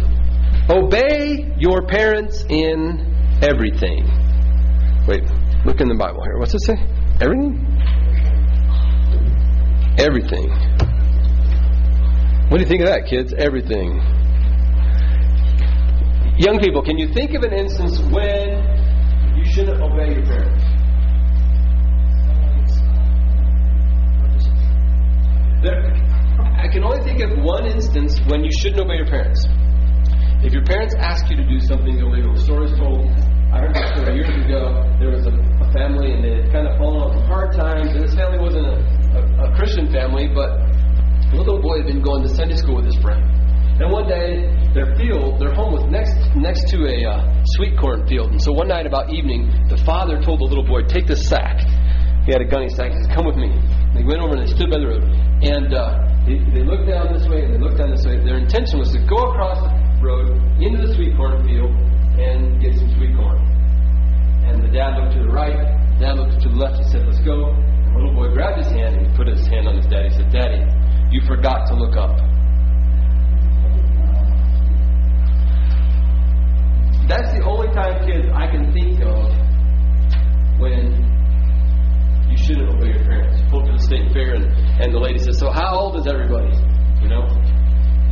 obey 0.70 1.54
your 1.58 1.86
parents 1.86 2.44
in 2.48 3.40
everything. 3.42 4.06
Wait, 5.08 5.24
look 5.66 5.80
in 5.80 5.88
the 5.88 5.96
Bible 5.98 6.22
here. 6.22 6.38
What's 6.38 6.54
it 6.54 6.62
say? 6.62 6.76
Everything? 7.20 7.66
Everything. 9.98 10.50
What 12.48 12.58
do 12.58 12.62
you 12.62 12.68
think 12.68 12.82
of 12.82 12.88
that, 12.88 13.06
kids? 13.10 13.34
Everything. 13.36 13.98
Young 16.38 16.60
people, 16.60 16.82
can 16.82 16.96
you 16.96 17.12
think 17.12 17.34
of 17.34 17.42
an 17.42 17.52
instance 17.52 17.98
when 18.14 19.34
you 19.36 19.44
shouldn't 19.50 19.82
obey 19.82 20.14
your 20.14 20.24
parents? 20.24 20.67
There, 25.58 25.90
I 26.38 26.70
can 26.70 26.84
only 26.84 27.02
think 27.02 27.18
of 27.18 27.34
one 27.42 27.66
instance 27.66 28.14
when 28.30 28.44
you 28.44 28.50
shouldn't 28.62 28.80
obey 28.80 28.94
your 28.94 29.10
parents. 29.10 29.42
If 30.38 30.52
your 30.52 30.62
parents 30.62 30.94
ask 30.94 31.28
you 31.28 31.34
to 31.34 31.42
do 31.42 31.58
something 31.58 31.98
illegal, 31.98 32.32
the 32.34 32.42
story 32.46 32.70
told. 32.78 33.10
I 33.50 33.66
heard 33.66 33.74
this 33.74 33.90
story 33.90 34.22
years 34.22 34.30
ago. 34.46 34.86
There 35.02 35.10
was 35.10 35.26
a, 35.26 35.34
a 35.34 35.66
family, 35.74 36.14
and 36.14 36.22
they 36.22 36.42
had 36.42 36.52
kind 36.54 36.68
of 36.70 36.78
fallen 36.78 37.02
on 37.02 37.10
some 37.18 37.26
hard 37.26 37.50
times. 37.58 37.90
And 37.90 38.06
this 38.06 38.14
family 38.14 38.38
wasn't 38.38 38.70
a, 38.70 38.78
a, 39.18 39.50
a 39.50 39.56
Christian 39.58 39.90
family, 39.90 40.30
but 40.30 40.62
the 41.34 41.42
little 41.42 41.58
boy 41.58 41.82
had 41.82 41.90
been 41.90 42.02
going 42.06 42.22
to 42.22 42.30
Sunday 42.30 42.54
school 42.54 42.76
with 42.76 42.86
his 42.86 42.96
friend. 43.02 43.26
And 43.82 43.90
one 43.90 44.06
day, 44.06 44.46
their 44.74 44.94
field, 44.94 45.42
their 45.42 45.54
home 45.54 45.74
was 45.74 45.82
next 45.90 46.14
next 46.38 46.70
to 46.70 46.86
a 46.86 47.02
uh, 47.02 47.42
sweet 47.58 47.74
corn 47.78 48.06
field. 48.06 48.30
And 48.30 48.38
so 48.42 48.52
one 48.52 48.68
night 48.68 48.86
about 48.86 49.10
evening, 49.10 49.50
the 49.66 49.78
father 49.82 50.22
told 50.22 50.38
the 50.38 50.46
little 50.46 50.66
boy, 50.66 50.86
"Take 50.86 51.06
this 51.06 51.26
sack." 51.26 51.66
He 52.28 52.34
had 52.36 52.44
a 52.44 52.68
sack. 52.76 52.92
He 52.92 53.00
said, 53.00 53.10
"Come 53.16 53.24
with 53.24 53.40
me." 53.40 53.48
They 53.96 54.04
went 54.04 54.20
over 54.20 54.36
and 54.36 54.44
they 54.44 54.52
stood 54.52 54.68
by 54.68 54.76
the 54.76 54.86
road, 54.86 55.00
and 55.48 55.72
uh, 55.72 56.04
they, 56.28 56.36
they 56.52 56.60
looked 56.60 56.84
down 56.84 57.08
this 57.16 57.24
way 57.24 57.40
and 57.40 57.56
they 57.56 57.58
looked 57.58 57.80
down 57.80 57.88
this 57.88 58.04
way. 58.04 58.20
Their 58.20 58.36
intention 58.36 58.78
was 58.78 58.92
to 58.92 59.00
go 59.08 59.32
across 59.32 59.56
the 59.64 59.72
road 60.04 60.36
into 60.60 60.84
the 60.86 60.92
sweet 60.92 61.16
corn 61.16 61.40
field 61.48 61.72
and 62.20 62.60
get 62.60 62.76
some 62.76 62.92
sweet 63.00 63.16
corn. 63.16 63.40
And 64.44 64.60
the 64.60 64.68
dad 64.68 65.00
looked 65.00 65.16
to 65.16 65.24
the 65.24 65.32
right, 65.32 65.56
the 65.96 66.04
dad 66.04 66.20
looked 66.20 66.36
to 66.44 66.52
the 66.52 66.54
left. 66.60 66.76
He 66.76 66.84
said, 66.92 67.08
"Let's 67.08 67.24
go." 67.24 67.56
The 67.56 67.96
little 67.96 68.12
boy 68.12 68.28
grabbed 68.36 68.60
his 68.60 68.68
hand 68.76 69.00
and 69.00 69.08
he 69.08 69.16
put 69.16 69.26
his 69.26 69.40
hand 69.48 69.66
on 69.66 69.80
his 69.80 69.86
dad. 69.88 70.12
He 70.12 70.20
said, 70.20 70.28
"Daddy, 70.28 70.68
you 71.08 71.24
forgot 71.24 71.64
to 71.72 71.74
look 71.80 71.96
up." 71.96 72.12
That's 77.08 77.32
the 77.32 77.40
only 77.48 77.72
time, 77.72 78.04
kids, 78.04 78.28
I 78.36 78.52
can 78.52 78.68
think 78.76 79.00
of 79.00 79.32
when 80.60 81.07
you 82.30 82.36
shouldn't 82.36 82.68
obey 82.68 82.88
your 82.92 83.04
parents. 83.04 83.40
You 83.40 83.48
pull 83.50 83.64
to 83.66 83.72
the 83.72 83.78
state 83.78 84.12
fair, 84.12 84.34
and, 84.34 84.44
and 84.80 84.92
the 84.94 84.98
lady 84.98 85.18
says, 85.18 85.38
So, 85.38 85.50
how 85.50 85.74
old 85.74 85.96
is 85.96 86.06
everybody? 86.06 86.52
You 87.02 87.08
know? 87.08 87.26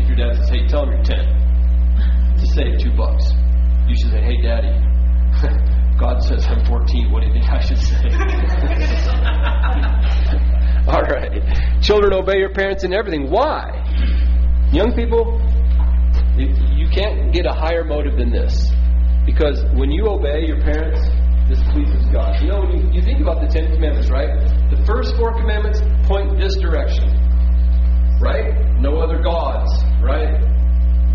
If 0.00 0.08
your 0.08 0.16
dad 0.16 0.36
says, 0.36 0.48
Hey, 0.48 0.66
tell 0.66 0.86
them 0.86 0.94
you're 0.94 1.04
10, 1.04 1.16
to 2.40 2.46
save 2.54 2.78
two 2.80 2.92
bucks. 2.96 3.30
You 3.88 3.94
should 3.96 4.10
say, 4.12 4.20
Hey, 4.22 4.40
daddy, 4.42 4.72
God 6.00 6.22
says 6.22 6.44
I'm 6.46 6.64
14. 6.64 7.10
What 7.12 7.20
do 7.20 7.26
you 7.28 7.32
think 7.32 7.48
I 7.48 7.60
should 7.60 7.78
say? 7.78 7.96
All 10.88 11.02
right. 11.02 11.82
Children, 11.82 12.12
obey 12.12 12.38
your 12.38 12.52
parents 12.52 12.84
in 12.84 12.92
everything. 12.92 13.30
Why? 13.30 13.82
Young 14.72 14.92
people, 14.94 15.40
you 16.36 16.88
can't 16.90 17.32
get 17.32 17.46
a 17.46 17.52
higher 17.52 17.84
motive 17.84 18.18
than 18.18 18.30
this. 18.30 18.70
Because 19.24 19.64
when 19.74 19.90
you 19.90 20.06
obey 20.06 20.44
your 20.46 20.60
parents, 20.60 21.00
this 21.48 21.62
pleases 21.70 22.02
God. 22.10 22.42
You 22.42 22.48
know, 22.48 22.60
when 22.60 22.74
you, 22.74 22.98
you 22.98 23.02
think 23.02 23.20
about 23.20 23.40
the 23.40 23.46
Ten 23.46 23.70
Commandments, 23.72 24.10
right? 24.10 24.34
The 24.70 24.82
first 24.84 25.14
four 25.16 25.32
commandments 25.38 25.80
point 26.06 26.38
this 26.38 26.56
direction, 26.56 27.06
right? 28.20 28.50
No 28.82 28.98
other 28.98 29.22
gods, 29.22 29.70
right? 30.02 30.42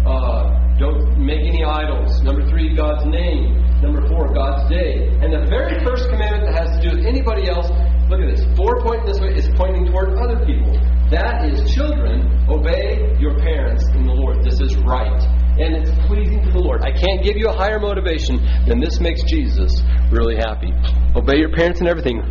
Uh, 0.08 0.56
don't 0.80 1.20
make 1.20 1.44
any 1.44 1.64
idols. 1.64 2.22
Number 2.24 2.48
three, 2.48 2.76
God's 2.76 3.06
name. 3.06 3.60
Number 3.84 4.08
four, 4.08 4.34
God's 4.34 4.70
day. 4.70 5.10
And 5.20 5.34
the 5.34 5.46
very 5.50 5.84
first 5.84 6.08
commandment 6.10 6.48
that 6.48 6.56
has 6.56 6.80
to 6.80 6.90
do 6.90 6.96
with 6.96 7.06
anybody 7.06 7.50
else, 7.50 7.68
look 8.10 8.22
at 8.22 8.32
this. 8.32 8.46
Four 8.56 8.80
pointing 8.82 9.06
this 9.06 9.20
way 9.20 9.36
is 9.36 9.50
pointing 9.58 9.92
toward 9.92 10.18
other 10.18 10.46
people. 10.46 10.72
That 11.12 11.44
is, 11.44 11.60
children, 11.76 12.24
obey 12.48 13.18
your 13.20 13.38
parents 13.40 13.84
in 13.94 14.08
the 14.08 14.14
Lord. 14.14 14.46
This 14.46 14.62
is 14.62 14.78
right 14.78 15.20
and 15.60 15.76
it's 15.76 15.92
pleasing 16.08 16.42
to 16.44 16.52
the 16.52 16.60
Lord. 16.60 16.82
I 16.84 16.92
can't 16.92 17.24
give 17.24 17.36
you 17.36 17.48
a 17.48 17.54
higher 17.54 17.80
motivation 17.80 18.38
than 18.68 18.80
this 18.80 19.00
makes 19.00 19.24
Jesus 19.24 19.82
really 20.12 20.36
happy. 20.36 20.72
Obey 21.16 21.38
your 21.38 21.52
parents 21.52 21.80
and 21.80 21.90
everything. 21.90 22.22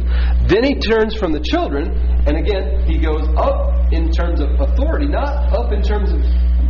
Then 0.49 0.65
he 0.65 0.79
turns 0.81 1.15
from 1.17 1.33
the 1.33 1.41
children, 1.41 1.91
and 2.27 2.37
again, 2.37 2.85
he 2.87 2.99
goes 2.99 3.29
up 3.37 3.93
in 3.93 4.11
terms 4.11 4.41
of 4.41 4.49
authority, 4.61 5.07
not 5.07 5.53
up 5.53 5.73
in 5.73 5.83
terms 5.83 6.13
of 6.13 6.21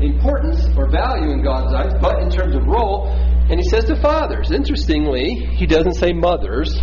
importance 0.02 0.66
or 0.76 0.90
value 0.90 1.30
in 1.30 1.42
God's 1.42 1.74
eyes, 1.74 1.92
but 2.00 2.22
in 2.22 2.30
terms 2.30 2.56
of 2.56 2.66
role. 2.66 3.08
And 3.50 3.58
he 3.58 3.68
says 3.68 3.84
to 3.86 4.00
fathers. 4.00 4.50
Interestingly, 4.50 5.34
he 5.34 5.66
doesn't 5.66 5.94
say 5.94 6.12
mothers. 6.12 6.82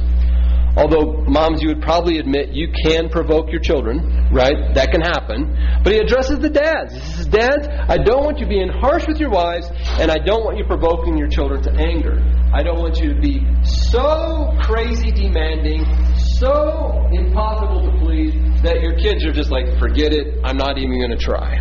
Although, 0.78 1.26
moms, 1.26 1.62
you 1.62 1.70
would 1.70 1.82
probably 1.82 2.20
admit 2.20 2.50
you 2.50 2.72
can 2.86 3.10
provoke 3.10 3.50
your 3.50 3.60
children, 3.60 4.30
right? 4.32 4.76
That 4.76 4.92
can 4.92 5.02
happen. 5.02 5.58
But 5.84 5.94
he 5.94 6.00
addresses 6.00 6.38
the 6.38 6.52
dads. 6.52 6.94
He 6.94 7.00
says, 7.00 7.26
Dads, 7.26 7.68
I 7.68 7.98
don't 7.98 8.24
want 8.24 8.38
you 8.40 8.46
being 8.46 8.70
harsh 8.70 9.08
with 9.08 9.18
your 9.18 9.32
wives, 9.32 9.68
and 10.00 10.12
I 10.12 10.20
don't 10.20 10.46
want 10.46 10.58
you 10.58 10.66
provoking 10.66 11.18
your 11.18 11.30
children 11.30 11.64
to 11.64 11.72
anger. 11.72 12.22
I 12.54 12.62
don't 12.62 12.78
want 12.78 12.98
you 12.98 13.14
to 13.14 13.20
be 13.20 13.42
so 13.64 14.54
crazy 14.62 15.12
demanding, 15.12 15.84
so 16.16 17.10
impossible 17.12 17.92
to 17.92 17.98
please, 18.00 18.34
that 18.62 18.80
your 18.82 18.96
kids 18.98 19.26
are 19.26 19.34
just 19.34 19.50
like, 19.50 19.80
forget 19.80 20.14
it, 20.14 20.40
I'm 20.44 20.58
not 20.58 20.78
even 20.78 21.00
going 21.00 21.12
to 21.12 21.18
try. 21.18 21.58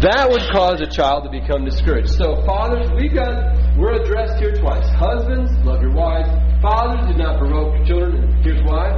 That 0.00 0.30
would 0.30 0.42
cause 0.52 0.80
a 0.80 0.86
child 0.86 1.24
to 1.24 1.30
become 1.30 1.64
discouraged. 1.64 2.14
So, 2.14 2.42
fathers, 2.46 2.86
we 2.94 3.08
got 3.08 3.58
we're 3.78 4.02
addressed 4.02 4.38
here 4.38 4.54
twice. 4.54 4.88
Husbands, 4.90 5.50
love 5.64 5.80
your 5.80 5.92
wives. 5.92 6.28
Fathers, 6.60 7.06
do 7.10 7.14
not 7.14 7.38
provoke 7.38 7.74
your 7.78 7.86
children. 7.86 8.24
And 8.24 8.44
here's 8.44 8.62
why. 8.62 8.90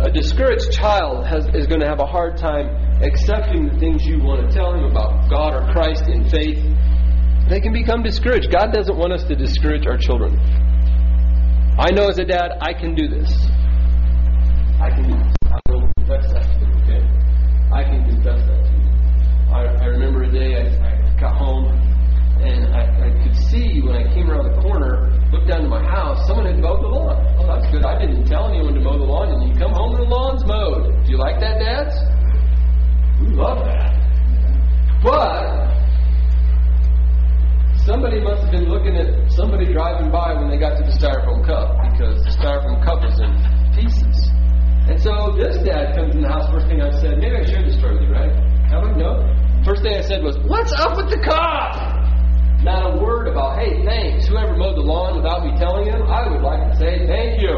A 0.00 0.10
discouraged 0.10 0.72
child 0.72 1.26
has, 1.26 1.46
is 1.54 1.66
going 1.66 1.80
to 1.80 1.86
have 1.86 1.98
a 1.98 2.06
hard 2.06 2.36
time 2.36 3.02
accepting 3.02 3.68
the 3.68 3.78
things 3.78 4.06
you 4.06 4.22
want 4.22 4.48
to 4.48 4.54
tell 4.54 4.74
him 4.74 4.84
about 4.84 5.28
God 5.28 5.54
or 5.54 5.72
Christ 5.72 6.06
in 6.06 6.28
faith. 6.28 6.58
They 7.48 7.60
can 7.60 7.72
become 7.72 8.02
discouraged. 8.02 8.50
God 8.50 8.72
doesn't 8.72 8.96
want 8.96 9.12
us 9.12 9.24
to 9.24 9.34
discourage 9.34 9.86
our 9.86 9.98
children. 9.98 10.38
I 11.78 11.90
know 11.90 12.06
as 12.06 12.18
a 12.18 12.24
dad, 12.24 12.58
I 12.60 12.72
can 12.72 12.94
do 12.94 13.08
this. 13.08 13.30
I 14.80 14.90
can 14.90 15.08
do 15.08 15.21
First 46.52 46.68
thing 46.68 46.82
I 46.82 46.90
said, 47.00 47.18
maybe 47.18 47.36
I 47.36 47.44
shared 47.48 47.64
this 47.66 47.78
story 47.78 47.94
with 47.96 48.04
you, 48.08 48.12
right? 48.12 48.28
I? 48.28 48.92
No. 48.96 49.24
First 49.64 49.82
thing 49.82 49.94
I 49.96 50.02
said 50.02 50.22
was, 50.22 50.36
"What's 50.44 50.72
up 50.72 50.96
with 50.96 51.08
the 51.08 51.18
cop? 51.24 52.02
Not 52.62 52.94
a 52.94 53.02
word 53.02 53.26
about, 53.26 53.58
hey, 53.58 53.82
thanks. 53.84 54.28
Whoever 54.28 54.54
mowed 54.56 54.76
the 54.76 54.82
lawn 54.82 55.16
without 55.16 55.44
me 55.44 55.56
telling 55.58 55.86
him, 55.86 56.02
I 56.02 56.28
would 56.28 56.42
like 56.42 56.70
to 56.70 56.76
say 56.76 57.06
thank 57.06 57.40
you. 57.40 57.56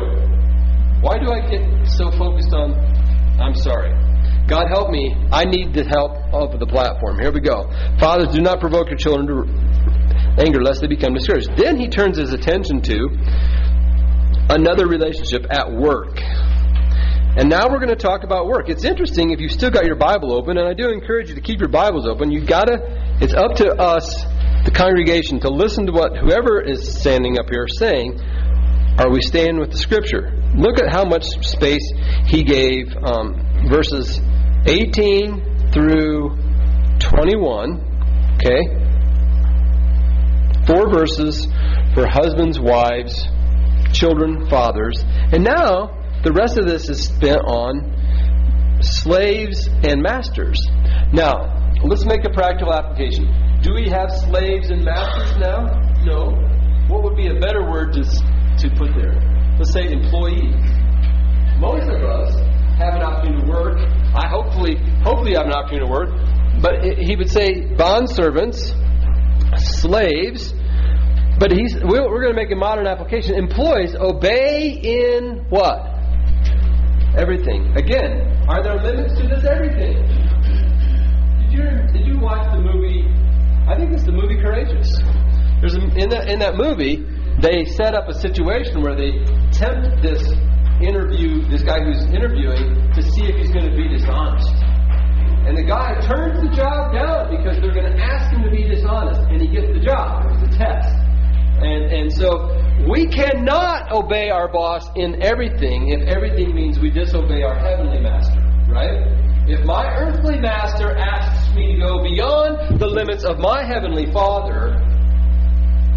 Why 1.02 1.18
do 1.18 1.30
I 1.30 1.44
get 1.44 1.60
so 1.90 2.10
focused 2.12 2.54
on, 2.54 2.72
I'm 3.38 3.54
sorry? 3.54 3.92
God 4.46 4.68
help 4.68 4.90
me. 4.90 5.14
I 5.32 5.44
need 5.44 5.74
the 5.74 5.84
help 5.84 6.12
of 6.32 6.58
the 6.58 6.66
platform. 6.66 7.18
Here 7.18 7.32
we 7.32 7.40
go. 7.40 7.68
Fathers, 7.98 8.28
do 8.32 8.40
not 8.40 8.60
provoke 8.60 8.88
your 8.88 8.96
children 8.96 9.26
to 9.26 10.42
anger 10.42 10.62
lest 10.62 10.80
they 10.80 10.86
become 10.86 11.14
discouraged. 11.14 11.50
Then 11.56 11.76
he 11.76 11.88
turns 11.88 12.16
his 12.16 12.32
attention 12.32 12.80
to 12.82 13.08
another 14.48 14.86
relationship 14.86 15.46
at 15.50 15.72
work. 15.72 16.16
And 17.36 17.48
now 17.48 17.68
we're 17.68 17.80
going 17.80 17.88
to 17.88 17.96
talk 17.96 18.22
about 18.22 18.46
work. 18.46 18.68
It's 18.68 18.84
interesting 18.84 19.30
if 19.30 19.40
you've 19.40 19.50
still 19.50 19.70
got 19.70 19.86
your 19.86 19.96
Bible 19.96 20.32
open, 20.32 20.56
and 20.56 20.68
I 20.68 20.72
do 20.72 20.90
encourage 20.90 21.30
you 21.30 21.34
to 21.34 21.40
keep 21.40 21.58
your 21.58 21.68
Bibles 21.68 22.06
open. 22.06 22.30
You've 22.30 22.46
got 22.46 22.66
to, 22.66 22.78
it's 23.20 23.34
up 23.34 23.56
to 23.56 23.72
us 23.74 24.22
the 24.64 24.70
congregation 24.70 25.40
to 25.40 25.50
listen 25.50 25.86
to 25.86 25.92
what 25.92 26.16
whoever 26.16 26.62
is 26.62 27.00
standing 27.00 27.38
up 27.38 27.50
here 27.50 27.66
saying. 27.68 28.20
Are 28.96 29.10
we 29.10 29.20
staying 29.20 29.58
with 29.58 29.72
the 29.72 29.78
Scripture? 29.78 30.30
Look 30.56 30.78
at 30.78 30.88
how 30.92 31.04
much 31.04 31.24
space 31.44 31.82
he 32.26 32.44
gave 32.44 32.96
um, 33.02 33.68
verses 33.68 34.20
18 34.66 35.72
through 35.72 36.38
21. 37.00 38.36
Okay? 38.36 38.84
Four 40.68 40.88
verses 40.88 41.48
for 41.94 42.06
husbands, 42.06 42.60
wives, 42.60 43.26
children, 43.92 44.48
fathers. 44.48 45.02
And 45.32 45.42
now, 45.42 46.03
the 46.24 46.32
rest 46.32 46.56
of 46.56 46.66
this 46.66 46.88
is 46.88 47.04
spent 47.04 47.40
on 47.44 47.92
slaves 48.80 49.68
and 49.84 50.02
masters. 50.02 50.58
Now, 51.12 51.52
let's 51.84 52.04
make 52.04 52.24
a 52.24 52.30
practical 52.30 52.72
application. 52.72 53.28
Do 53.62 53.74
we 53.74 53.88
have 53.88 54.10
slaves 54.10 54.70
and 54.70 54.84
masters 54.84 55.36
now? 55.36 55.68
No. 56.04 56.32
What 56.88 57.02
would 57.04 57.16
be 57.16 57.28
a 57.28 57.38
better 57.40 57.62
word 57.70 57.92
to, 57.94 58.02
to 58.02 58.70
put 58.76 58.94
there? 58.96 59.16
Let's 59.58 59.72
say 59.72 59.92
employees. 59.92 60.56
Most 61.60 61.88
of 61.88 62.02
us 62.02 62.34
have 62.78 62.94
an 62.94 63.02
opportunity 63.02 63.44
to 63.44 63.48
work. 63.48 63.78
I 64.16 64.26
hopefully 64.28 64.76
hopefully 65.04 65.34
have 65.34 65.46
an 65.46 65.52
opportunity 65.52 65.86
to 65.86 65.92
work. 65.92 66.08
but 66.60 66.82
he 66.98 67.16
would 67.16 67.30
say 67.30 67.74
bond 67.74 68.10
servants, 68.10 68.72
slaves. 69.56 70.52
But 71.38 71.52
he's 71.52 71.74
we're, 71.76 72.08
we're 72.08 72.22
going 72.22 72.34
to 72.34 72.40
make 72.40 72.50
a 72.52 72.56
modern 72.56 72.86
application. 72.86 73.34
Employees 73.34 73.94
obey 73.94 74.70
in 74.82 75.46
what? 75.48 75.93
Everything. 77.16 77.76
Again, 77.76 78.26
are 78.48 78.62
there 78.62 78.82
limits 78.82 79.14
to 79.20 79.28
this 79.28 79.44
everything? 79.44 80.02
Did 81.38 81.52
you 81.52 81.64
did 81.92 82.06
you 82.06 82.18
watch 82.18 82.50
the 82.50 82.60
movie? 82.60 83.06
I 83.70 83.76
think 83.78 83.92
it's 83.92 84.04
the 84.04 84.12
movie 84.12 84.36
Courageous. 84.36 84.90
There's 85.60 85.76
a, 85.76 85.82
in 85.94 86.10
that 86.10 86.28
in 86.28 86.40
that 86.40 86.56
movie 86.56 87.06
they 87.40 87.64
set 87.64 87.94
up 87.94 88.08
a 88.08 88.14
situation 88.14 88.82
where 88.82 88.96
they 88.96 89.22
tempt 89.52 90.02
this 90.02 90.22
interview 90.82 91.46
this 91.48 91.62
guy 91.62 91.78
who's 91.86 92.02
interviewing 92.10 92.90
to 92.94 93.02
see 93.02 93.30
if 93.30 93.36
he's 93.36 93.50
going 93.54 93.70
to 93.70 93.76
be 93.76 93.86
dishonest. 93.86 94.50
And 95.46 95.56
the 95.56 95.62
guy 95.62 95.94
turns 96.08 96.40
the 96.42 96.50
job 96.56 96.94
down 96.94 97.30
because 97.30 97.60
they're 97.60 97.74
going 97.74 97.92
to 97.92 97.98
ask 98.02 98.34
him 98.34 98.42
to 98.42 98.50
be 98.50 98.64
dishonest, 98.64 99.20
and 99.30 99.40
he 99.40 99.46
gets 99.46 99.68
the 99.70 99.80
job. 99.80 100.24
It 100.26 100.40
was 100.40 100.42
a 100.50 100.58
test. 100.58 101.03
And, 101.64 101.92
and 101.92 102.12
so 102.12 102.52
we 102.86 103.06
cannot 103.06 103.90
obey 103.90 104.28
our 104.28 104.52
boss 104.52 104.86
in 104.96 105.22
everything 105.22 105.88
if 105.88 106.06
everything 106.06 106.54
means 106.54 106.78
we 106.78 106.90
disobey 106.90 107.42
our 107.42 107.58
heavenly 107.58 108.00
master, 108.00 108.38
right? 108.68 109.48
If 109.48 109.64
my 109.64 109.86
earthly 109.96 110.38
master 110.38 110.94
asks 110.94 111.54
me 111.54 111.74
to 111.74 111.80
go 111.80 112.02
beyond 112.02 112.78
the 112.78 112.86
limits 112.86 113.24
of 113.24 113.38
my 113.38 113.64
heavenly 113.64 114.12
father 114.12 114.76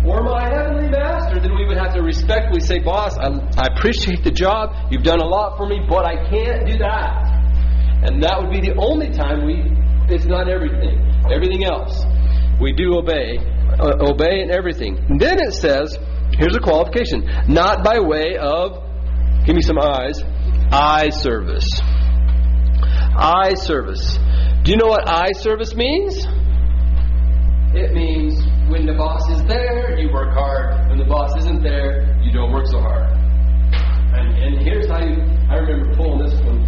or 0.08 0.24
my 0.24 0.48
heavenly 0.48 0.90
master, 0.90 1.42
then 1.42 1.54
we 1.56 1.66
would 1.66 1.78
have 1.78 1.94
to 1.96 2.02
respectfully 2.02 2.62
say, 2.62 2.80
Boss, 2.80 3.18
I, 3.18 3.28
I 3.58 3.68
appreciate 3.76 4.24
the 4.24 4.32
job. 4.32 4.72
You've 4.90 5.04
done 5.04 5.20
a 5.20 5.28
lot 5.28 5.58
for 5.58 5.68
me, 5.68 5.82
but 5.88 6.06
I 6.06 6.30
can't 6.30 6.66
do 6.66 6.78
that. 6.78 7.28
And 8.04 8.24
that 8.24 8.40
would 8.40 8.52
be 8.52 8.62
the 8.62 8.76
only 8.78 9.12
time 9.12 9.46
we, 9.46 9.64
it's 10.14 10.26
not 10.26 10.48
everything. 10.48 11.04
Everything 11.30 11.66
else, 11.66 12.06
we 12.62 12.72
do 12.72 12.98
obey 12.98 13.38
uh, 13.80 14.10
obey 14.10 14.42
in 14.42 14.52
everything. 14.52 15.18
Then 15.20 15.40
it 15.40 15.54
says, 15.54 15.98
here's 16.34 16.56
a 16.56 16.60
qualification 16.60 17.26
not 17.48 17.84
by 17.84 18.00
way 18.00 18.38
of, 18.38 18.84
give 19.46 19.56
me 19.56 19.62
some 19.62 19.80
eyes, 19.80 20.22
eye 20.72 21.10
service. 21.10 21.68
Eye 23.18 23.54
service. 23.56 24.18
Do 24.63 24.72
you 24.72 24.78
know 24.78 24.88
what 24.88 25.10
eye 25.10 25.32
service 25.32 25.74
means? 25.74 26.26
It 27.74 27.94
means 27.94 28.46
when 28.70 28.86
the 28.86 28.94
boss 28.94 29.30
is 29.30 29.44
there, 29.48 29.98
you 29.98 30.12
work 30.12 30.34
hard. 30.34 30.90
When 30.90 30.98
the 30.98 31.06
boss 31.06 31.38
isn't 31.38 31.63
there, 31.63 32.20
you 32.24 32.32
don't 32.32 32.52
work 32.52 32.68
so 32.68 32.80
hard. 32.80 33.12
And, 34.13 34.38
and 34.38 34.66
here's 34.66 34.88
how 34.88 35.00
you, 35.04 35.22
I 35.50 35.56
remember 35.56 35.96
pulling 35.96 36.26
this 36.26 36.34
one. 36.42 36.62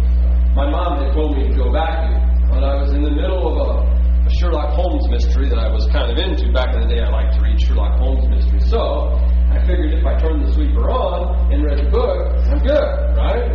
My 0.54 0.70
mom 0.70 1.04
had 1.04 1.12
told 1.14 1.36
me 1.36 1.48
to 1.48 1.54
go 1.54 1.72
vacuum 1.72 2.50
when 2.50 2.64
I 2.64 2.80
was 2.82 2.92
in 2.92 3.02
the 3.02 3.10
middle 3.10 3.46
of 3.46 3.86
a 3.86 3.99
a 4.30 4.34
Sherlock 4.38 4.70
Holmes 4.74 5.08
mystery 5.08 5.48
that 5.48 5.58
I 5.58 5.66
was 5.66 5.86
kind 5.90 6.10
of 6.10 6.16
into. 6.18 6.52
Back 6.52 6.74
in 6.74 6.86
the 6.86 6.90
day, 6.94 7.02
I 7.02 7.10
liked 7.10 7.34
to 7.34 7.40
read 7.42 7.58
Sherlock 7.60 7.98
Holmes 7.98 8.28
mysteries. 8.30 8.70
So 8.70 9.18
I 9.50 9.58
figured 9.66 9.94
if 9.94 10.06
I 10.06 10.14
turned 10.22 10.46
the 10.46 10.52
sweeper 10.54 10.86
on 10.90 11.50
and 11.52 11.64
read 11.64 11.78
the 11.82 11.90
book, 11.90 12.30
I'm 12.46 12.62
good, 12.62 12.90
right? 13.18 13.50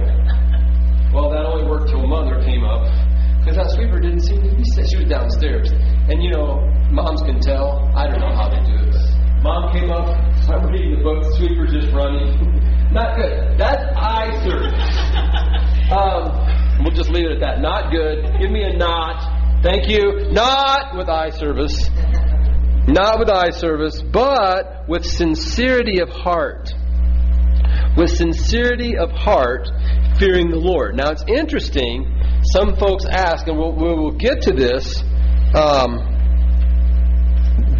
Well, 1.16 1.32
that 1.32 1.48
only 1.48 1.64
worked 1.64 1.90
till 1.90 2.04
mother 2.04 2.44
came 2.44 2.68
up 2.68 2.92
because 3.40 3.56
that 3.56 3.72
sweeper 3.72 4.00
didn't 4.04 4.22
seem 4.28 4.44
to 4.44 4.52
be. 4.52 4.64
Set. 4.76 4.90
She 4.92 4.98
was 5.00 5.08
downstairs, 5.08 5.72
and 6.12 6.20
you 6.20 6.32
know, 6.36 6.60
moms 6.92 7.24
can 7.24 7.40
tell. 7.40 7.88
I 7.96 8.12
don't 8.12 8.20
know 8.20 8.36
how 8.36 8.52
they 8.52 8.60
do 8.68 8.76
it, 8.76 8.92
but 8.92 9.06
mom 9.44 9.72
came 9.72 9.90
up. 9.92 10.12
I'm 10.52 10.68
reading 10.68 11.00
the 11.00 11.04
book. 11.04 11.24
The 11.24 11.32
sweeper's 11.40 11.72
just 11.72 11.94
running. 11.96 12.36
Not 12.92 13.16
good. 13.16 13.58
That's 13.58 13.84
eye 13.96 14.32
service. 14.44 14.76
Um, 15.86 16.82
we'll 16.82 16.96
just 16.96 17.12
leave 17.12 17.28
it 17.28 17.34
at 17.34 17.40
that. 17.42 17.62
Not 17.62 17.92
good. 17.92 18.26
Give 18.42 18.50
me 18.50 18.64
a 18.64 18.74
not. 18.76 19.35
Thank 19.64 19.90
you. 19.90 20.32
Not 20.32 20.96
with 20.98 21.10
eye 21.10 21.32
service. 21.32 21.90
Not 22.88 23.20
with 23.20 23.30
eye 23.30 23.50
service, 23.50 24.02
but 24.02 24.88
with 24.88 25.06
sincerity 25.06 26.02
of 26.02 26.10
heart. 26.10 26.70
With 27.98 28.12
sincerity 28.12 28.98
of 28.98 29.12
heart, 29.12 29.68
fearing 30.20 30.50
the 30.52 30.60
Lord. 30.60 30.96
Now 30.96 31.10
it's 31.10 31.24
interesting. 31.28 32.22
Some 32.54 32.76
folks 32.76 33.06
ask, 33.06 33.48
and 33.48 33.58
we'll, 33.58 33.74
we'll 33.74 34.12
get 34.12 34.44
to 34.44 34.54
this. 34.54 35.04
Um, 35.56 36.12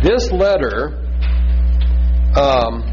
this 0.02 0.32
letter, 0.32 1.02
um, 2.36 2.84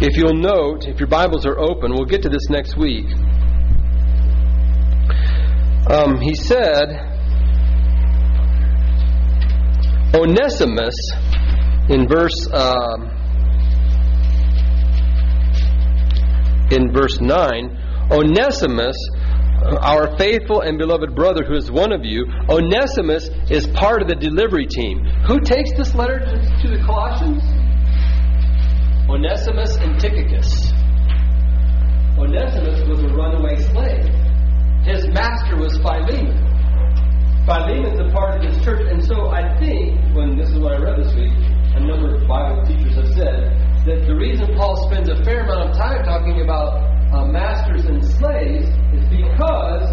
if 0.00 0.16
you'll 0.16 0.34
note, 0.34 0.86
if 0.86 1.00
your 1.00 1.08
Bibles 1.08 1.46
are 1.46 1.58
open, 1.58 1.94
we'll 1.94 2.04
get 2.04 2.22
to 2.22 2.28
this 2.28 2.50
next 2.50 2.76
week. 2.76 3.06
Um, 5.88 6.20
he 6.20 6.34
said, 6.34 6.88
Onesimus, 10.14 10.94
in 11.88 12.08
verse 12.08 12.48
um, 12.52 13.10
in 16.72 16.92
verse 16.92 17.20
nine, 17.20 17.78
Onesimus, 18.10 18.96
our 19.80 20.16
faithful 20.18 20.62
and 20.62 20.78
beloved 20.78 21.14
brother, 21.14 21.44
who 21.44 21.54
is 21.54 21.70
one 21.70 21.92
of 21.92 22.04
you, 22.04 22.26
Onesimus 22.48 23.30
is 23.50 23.66
part 23.68 24.02
of 24.02 24.08
the 24.08 24.16
delivery 24.16 24.66
team. 24.66 25.04
Who 25.26 25.40
takes 25.40 25.70
this 25.76 25.94
letter 25.94 26.18
to, 26.18 26.62
to 26.62 26.76
the 26.76 26.82
Colossians? 26.84 27.42
Onesimus 29.08 29.76
and 29.76 30.00
Tychicus. 30.00 30.72
Onesimus 32.18 32.88
was 32.88 33.04
a 33.04 33.08
runaway 33.08 33.56
slave. 33.56 34.35
His 34.86 35.02
master 35.08 35.56
was 35.58 35.74
Philemon. 35.82 36.30
Philemon's 37.42 37.98
a 37.98 38.08
part 38.14 38.38
of 38.38 38.42
this 38.46 38.62
church, 38.62 38.86
and 38.86 39.02
so 39.04 39.26
I 39.34 39.58
think, 39.58 39.98
when 40.14 40.38
this 40.38 40.48
is 40.50 40.60
what 40.60 40.74
I 40.74 40.78
read 40.78 41.02
this 41.02 41.12
week, 41.12 41.34
a 41.74 41.80
number 41.80 42.14
of 42.14 42.28
Bible 42.28 42.62
teachers 42.64 42.94
have 42.94 43.10
said 43.18 43.50
that 43.82 44.06
the 44.06 44.14
reason 44.14 44.54
Paul 44.54 44.88
spends 44.88 45.08
a 45.08 45.18
fair 45.24 45.42
amount 45.42 45.70
of 45.70 45.76
time 45.76 46.04
talking 46.04 46.40
about 46.40 46.86
uh, 47.10 47.26
masters 47.26 47.84
and 47.86 47.98
slaves 47.98 48.70
is 48.94 49.02
because 49.10 49.90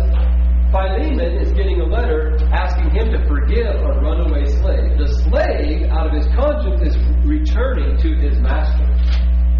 Philemon 0.70 1.42
is 1.42 1.52
getting 1.54 1.82
a 1.82 1.86
letter 1.86 2.38
asking 2.54 2.92
him 2.92 3.10
to 3.18 3.28
forgive 3.28 3.74
a 3.74 3.98
runaway 3.98 4.46
slave. 4.46 4.98
The 5.02 5.10
slave, 5.26 5.90
out 5.90 6.06
of 6.06 6.14
his 6.14 6.28
conscience, 6.38 6.94
is 6.94 6.98
returning 7.26 7.98
to 7.98 8.14
his 8.22 8.38
master. 8.38 8.93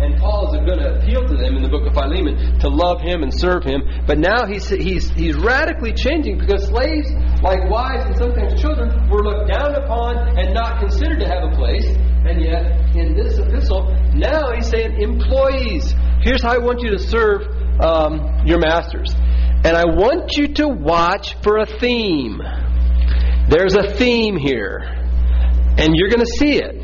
And 0.04 0.20
Paul 0.20 0.52
is 0.52 0.60
going 0.68 0.80
to 0.80 1.00
appeal 1.00 1.24
to 1.24 1.36
them 1.40 1.56
in 1.56 1.64
the 1.64 1.70
book 1.70 1.88
of 1.88 1.94
Philemon 1.94 2.60
to 2.60 2.68
love 2.68 3.00
him 3.00 3.24
and 3.24 3.32
serve 3.32 3.64
him. 3.64 3.88
But 4.06 4.20
now 4.20 4.46
he's, 4.46 4.68
he's, 4.68 5.10
he's 5.12 5.36
radically 5.38 5.94
changing 5.94 6.40
because 6.40 6.68
slaves, 6.68 7.08
like 7.42 7.64
wives 7.72 8.04
and 8.12 8.18
sometimes 8.18 8.60
children, 8.60 8.92
were 9.10 9.24
looked 9.24 9.48
down 9.48 9.76
upon 9.76 10.38
and 10.38 10.54
not 10.54 10.82
considered 10.82 11.20
to 11.20 11.28
have 11.28 11.48
a 11.48 11.56
place. 11.56 11.88
And 11.88 12.44
yet, 12.44 12.96
in 12.96 13.16
this 13.16 13.40
epistle, 13.40 13.96
now 14.14 14.52
he's 14.52 14.68
saying, 14.68 15.00
employees, 15.00 15.94
here's 16.20 16.44
how 16.44 16.54
I 16.54 16.58
want 16.58 16.82
you 16.82 16.92
to 16.92 17.00
serve 17.00 17.48
um, 17.80 18.46
your 18.46 18.60
masters. 18.60 19.14
And 19.64 19.78
I 19.78 19.86
want 19.86 20.36
you 20.36 20.54
to 20.56 20.68
watch 20.68 21.42
for 21.42 21.60
a 21.60 21.66
theme. 21.66 22.42
There's 23.48 23.76
a 23.76 23.96
theme 23.96 24.36
here. 24.36 24.80
And 25.78 25.96
you're 25.96 26.10
going 26.10 26.26
to 26.26 26.34
see 26.38 26.60
it. 26.60 26.84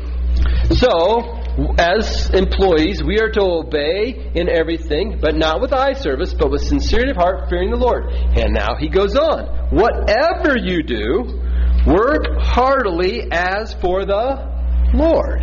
So, 0.76 1.39
as 1.78 2.30
employees, 2.30 3.02
we 3.02 3.20
are 3.20 3.30
to 3.30 3.42
obey 3.42 4.30
in 4.34 4.48
everything, 4.48 5.18
but 5.20 5.34
not 5.34 5.60
with 5.60 5.72
eye 5.72 5.94
service, 5.94 6.34
but 6.34 6.50
with 6.50 6.62
sincerity 6.62 7.10
of 7.10 7.16
heart, 7.16 7.48
fearing 7.48 7.70
the 7.70 7.76
Lord. 7.76 8.12
And 8.12 8.52
now 8.54 8.76
he 8.78 8.88
goes 8.88 9.16
on. 9.16 9.70
Whatever 9.70 10.56
you 10.56 10.82
do, 10.82 11.40
work 11.86 12.40
heartily 12.40 13.30
as 13.30 13.74
for 13.74 14.04
the 14.04 14.48
Lord. 14.94 15.42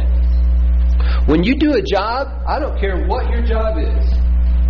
When 1.28 1.44
you 1.44 1.56
do 1.56 1.74
a 1.74 1.82
job, 1.82 2.28
I 2.48 2.60
don't 2.60 2.80
care 2.80 3.06
what 3.08 3.30
your 3.30 3.44
job 3.44 3.78
is. 3.78 4.08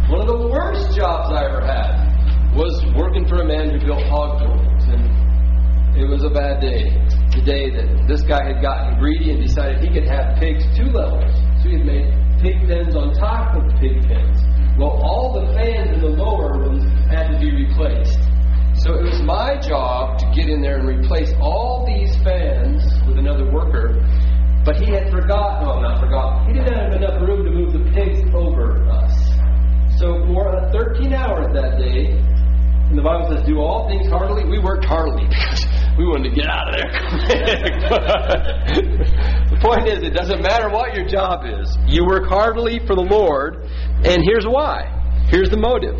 One 0.10 0.22
of 0.22 0.28
the 0.28 0.48
worst 0.50 0.96
jobs 0.96 1.32
I 1.32 1.46
ever 1.46 1.62
had 1.62 2.56
was 2.56 2.84
working 2.96 3.28
for 3.28 3.42
a 3.42 3.46
man 3.46 3.70
who 3.70 3.86
built 3.86 4.04
hog 4.08 4.40
joints. 4.40 4.86
And 4.86 5.98
it 5.98 6.06
was 6.06 6.24
a 6.24 6.30
bad 6.30 6.62
day. 6.62 6.90
The 7.38 7.46
day 7.46 7.70
that 7.70 8.08
this 8.10 8.24
guy 8.24 8.44
had 8.50 8.64
gotten 8.64 8.98
greedy 8.98 9.30
and 9.30 9.40
decided 9.40 9.78
he 9.80 9.94
could 9.94 10.10
have 10.10 10.40
pigs 10.42 10.66
two 10.76 10.90
levels. 10.90 11.30
So 11.62 11.70
he 11.70 11.78
had 11.78 11.86
made 11.86 12.10
pig 12.42 12.58
pens 12.66 12.96
on 12.96 13.14
top 13.14 13.54
of 13.54 13.70
pig 13.80 14.02
pens. 14.10 14.42
Well, 14.76 14.98
all 15.06 15.38
the 15.38 15.54
fans 15.54 15.94
in 15.94 16.02
the 16.02 16.18
lower 16.18 16.58
rooms 16.58 16.82
had 17.14 17.30
to 17.30 17.38
be 17.38 17.54
replaced. 17.54 18.18
So 18.82 18.98
it 18.98 19.04
was 19.06 19.22
my 19.22 19.56
job 19.62 20.18
to 20.18 20.26
get 20.34 20.50
in 20.50 20.62
there 20.62 20.80
and 20.82 20.90
replace 20.90 21.32
all 21.40 21.86
these 21.86 22.10
fans 22.26 22.82
with 23.06 23.20
another 23.20 23.46
worker. 23.54 24.02
But 24.66 24.82
he 24.82 24.90
had 24.90 25.12
forgotten, 25.12 25.68
well, 25.68 25.80
not 25.80 26.02
forgotten, 26.02 26.48
he 26.48 26.54
didn't 26.58 26.74
have 26.74 26.94
enough 26.94 27.22
room 27.22 27.46
to 27.46 27.52
move 27.52 27.72
the 27.72 27.86
pigs 27.94 28.18
over 28.34 28.82
us. 28.90 29.14
So 30.00 30.26
for 30.26 30.70
13 30.74 31.14
hours 31.14 31.54
that 31.54 31.78
day, 31.78 32.18
and 32.90 32.98
the 32.98 33.04
Bible 33.04 33.30
says, 33.30 33.46
do 33.46 33.60
all 33.60 33.88
things 33.88 34.08
heartily. 34.08 34.44
We 34.44 34.58
worked 34.58 34.86
heartily 34.86 35.28
because 35.28 35.67
we 35.98 36.06
wanted 36.06 36.30
to 36.30 36.36
get 36.36 36.48
out 36.48 36.70
of 36.70 36.76
there. 36.76 36.92
the 39.50 39.58
point 39.62 39.88
is, 39.88 40.04
it 40.04 40.14
doesn't 40.14 40.42
matter 40.42 40.70
what 40.70 40.96
your 40.96 41.08
job 41.08 41.46
is. 41.46 41.78
You 41.88 42.06
work 42.06 42.30
heartily 42.30 42.80
for 42.86 42.96
the 42.96 43.02
Lord, 43.02 43.66
and 44.06 44.24
here's 44.24 44.46
why. 44.46 44.94
Here's 45.30 45.50
the 45.50 45.58
motive. 45.58 46.00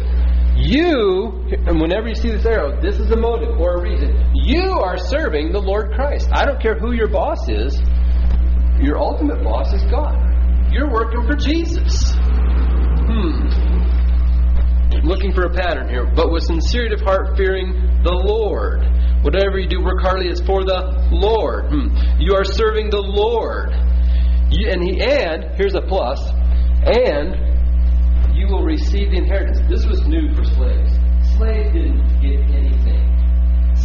You, 0.56 1.46
and 1.68 1.80
whenever 1.80 2.08
you 2.08 2.16
see 2.16 2.32
this 2.32 2.46
arrow, 2.46 2.82
this 2.82 2.98
is 2.98 3.12
a 3.12 3.16
motive 3.16 3.60
or 3.60 3.78
a 3.78 3.82
reason. 3.82 4.32
You 4.34 4.80
are 4.80 4.98
serving 4.98 5.52
the 5.52 5.60
Lord 5.60 5.94
Christ. 5.94 6.30
I 6.32 6.46
don't 6.46 6.62
care 6.62 6.76
who 6.76 6.94
your 6.94 7.08
boss 7.08 7.48
is, 7.48 7.80
your 8.82 8.98
ultimate 8.98 9.44
boss 9.44 9.74
is 9.74 9.84
God. 9.90 10.16
You're 10.72 10.92
working 10.92 11.26
for 11.26 11.36
Jesus. 11.36 12.14
Hmm. 12.14 13.48
Looking 15.04 15.34
for 15.34 15.44
a 15.44 15.54
pattern 15.54 15.90
here, 15.90 16.06
but 16.06 16.32
with 16.32 16.44
sincerity 16.44 16.96
of 16.96 17.02
heart, 17.02 17.38
fearing 17.38 18.02
the 18.04 18.12
Lord. 18.12 18.84
Whatever 19.24 19.60
you 19.60 19.68
do, 19.68 19.84
work 19.84 20.02
heartily 20.02 20.30
is 20.30 20.42
for 20.42 20.64
the 20.64 21.10
Lord. 21.12 21.70
Hmm. 21.70 22.20
You 22.20 22.36
are 22.36 22.44
serving 22.44 22.90
the 22.90 23.02
Lord. 23.02 23.72
You, 24.50 24.70
and 24.72 24.82
he 24.82 25.02
and 25.02 25.56
here's 25.56 25.76
a 25.76 25.82
plus, 25.82 26.20
and 26.86 27.36
you 28.34 28.48
will 28.48 28.64
receive 28.64 29.12
the 29.12 29.18
inheritance. 29.18 29.60
This 29.68 29.86
was 29.86 30.06
new 30.08 30.34
for 30.36 30.46
slaves. 30.46 30.94
Slaves 31.36 31.74
didn't 31.74 32.06
get 32.22 32.40
anything. 32.56 33.04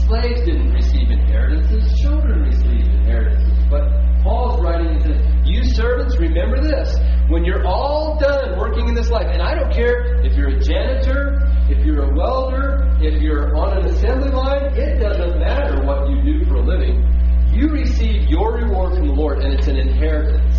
Slaves 0.07 0.41
didn't 0.45 0.73
receive 0.73 1.11
inheritances. 1.11 2.01
Children 2.01 2.43
received 2.43 2.89
inheritances. 2.89 3.59
But 3.69 3.89
Paul's 4.23 4.63
writing 4.63 4.89
and 4.89 5.03
says, 5.03 5.21
You 5.45 5.65
servants, 5.65 6.17
remember 6.19 6.61
this. 6.63 6.95
When 7.29 7.45
you're 7.45 7.67
all 7.67 8.19
done 8.19 8.59
working 8.59 8.89
in 8.89 8.95
this 8.95 9.11
life, 9.11 9.27
and 9.27 9.43
I 9.43 9.55
don't 9.55 9.73
care 9.73 10.23
if 10.25 10.37
you're 10.37 10.51
a 10.51 10.61
janitor, 10.61 11.41
if 11.69 11.85
you're 11.85 12.03
a 12.03 12.15
welder, 12.15 12.97
if 13.01 13.21
you're 13.21 13.57
on 13.57 13.79
an 13.79 13.87
assembly 13.87 14.31
line, 14.31 14.75
it 14.77 14.99
doesn't 15.01 15.39
matter 15.39 15.85
what 15.85 16.09
you 16.11 16.23
do 16.23 16.45
for 16.47 16.57
a 16.57 16.63
living. 16.63 17.09
You 17.53 17.69
receive 17.69 18.29
your 18.29 18.55
reward 18.55 18.95
from 18.95 19.07
the 19.09 19.13
Lord, 19.13 19.43
and 19.43 19.53
it's 19.53 19.69
an 19.69 19.77
inheritance. 19.77 20.57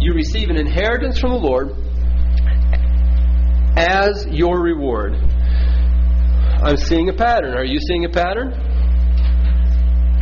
You 0.00 0.14
receive 0.14 0.50
an 0.50 0.56
inheritance 0.56 1.18
from 1.18 1.30
the 1.30 1.36
Lord 1.36 1.70
as 3.76 4.26
your 4.30 4.60
reward. 4.60 5.14
I'm 5.14 6.76
seeing 6.76 7.08
a 7.08 7.12
pattern. 7.12 7.54
Are 7.54 7.64
you 7.64 7.78
seeing 7.80 8.04
a 8.04 8.08
pattern? 8.08 8.52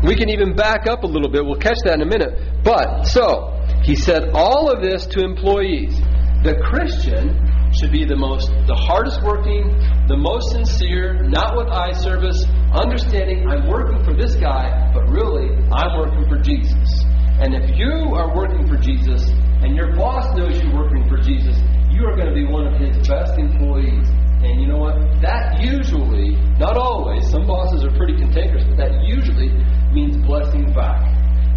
We 0.04 0.14
can 0.14 0.28
even 0.28 0.54
back 0.54 0.86
up 0.86 1.02
a 1.02 1.06
little 1.06 1.30
bit. 1.30 1.44
We'll 1.44 1.58
catch 1.58 1.78
that 1.84 1.94
in 1.94 2.02
a 2.02 2.06
minute. 2.06 2.62
But, 2.62 3.04
so, 3.04 3.52
he 3.82 3.94
said 3.94 4.30
all 4.34 4.70
of 4.70 4.82
this 4.82 5.06
to 5.06 5.20
employees. 5.20 5.98
The 6.42 6.60
Christian 6.62 7.45
should 7.78 7.92
be 7.92 8.04
the 8.04 8.16
most, 8.16 8.48
the 8.66 8.74
hardest 8.74 9.22
working, 9.22 9.68
the 10.08 10.16
most 10.16 10.50
sincere, 10.52 11.22
not 11.28 11.56
with 11.56 11.68
eye 11.68 11.92
service, 11.92 12.44
understanding 12.72 13.46
I'm 13.48 13.68
working 13.68 14.02
for 14.04 14.14
this 14.14 14.34
guy, 14.36 14.90
but 14.94 15.04
really 15.12 15.52
I'm 15.68 15.98
working 15.98 16.24
for 16.28 16.40
Jesus. 16.40 17.04
And 17.36 17.52
if 17.52 17.76
you 17.76 18.16
are 18.16 18.34
working 18.34 18.66
for 18.66 18.76
Jesus 18.76 19.28
and 19.60 19.76
your 19.76 19.94
boss 19.94 20.24
knows 20.36 20.56
you're 20.56 20.72
working 20.72 21.04
for 21.08 21.18
Jesus, 21.20 21.56
you 21.92 22.06
are 22.08 22.16
going 22.16 22.28
to 22.28 22.34
be 22.34 22.46
one 22.48 22.66
of 22.66 22.80
his 22.80 22.96
best 23.06 23.36
employees. 23.36 24.08
And 24.40 24.60
you 24.60 24.68
know 24.68 24.78
what? 24.78 24.96
That 25.20 25.60
usually, 25.60 26.36
not 26.56 26.76
always, 26.76 27.28
some 27.28 27.46
bosses 27.46 27.84
are 27.84 27.92
pretty 27.96 28.16
cantankerous, 28.16 28.64
but 28.64 28.76
that 28.76 29.04
usually 29.04 29.52
means 29.92 30.16
blessing 30.24 30.72
back. 30.72 31.04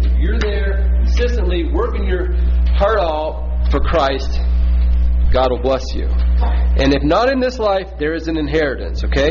If 0.04 0.12
you're 0.18 0.38
there 0.38 0.84
consistently 1.00 1.72
working 1.72 2.04
your 2.04 2.32
heart 2.76 3.00
out 3.00 3.68
for 3.70 3.80
Christ, 3.80 4.40
God 5.32 5.50
will 5.50 5.62
bless 5.62 5.84
you. 5.94 6.06
And 6.06 6.94
if 6.94 7.02
not 7.02 7.30
in 7.30 7.40
this 7.40 7.58
life, 7.58 7.88
there 7.98 8.14
is 8.14 8.28
an 8.28 8.36
inheritance, 8.36 9.04
okay? 9.04 9.30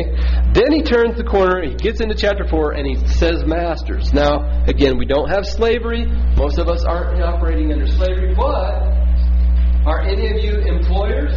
Then 0.53 0.71
he 0.71 0.81
turns 0.81 1.17
the 1.17 1.23
corner, 1.23 1.63
he 1.63 1.75
gets 1.75 1.99
into 1.99 2.15
chapter 2.15 2.47
4, 2.47 2.73
and 2.73 2.87
he 2.87 2.95
says, 3.07 3.43
Masters. 3.45 4.13
Now, 4.13 4.63
again, 4.65 4.97
we 4.97 5.05
don't 5.05 5.29
have 5.29 5.45
slavery. 5.45 6.05
Most 6.35 6.57
of 6.57 6.69
us 6.69 6.83
aren't 6.83 7.21
operating 7.21 7.71
under 7.73 7.87
slavery, 7.87 8.33
but 8.35 8.99
are 9.85 10.01
any 10.01 10.29
of 10.29 10.43
you 10.43 10.59
employers? 10.59 11.33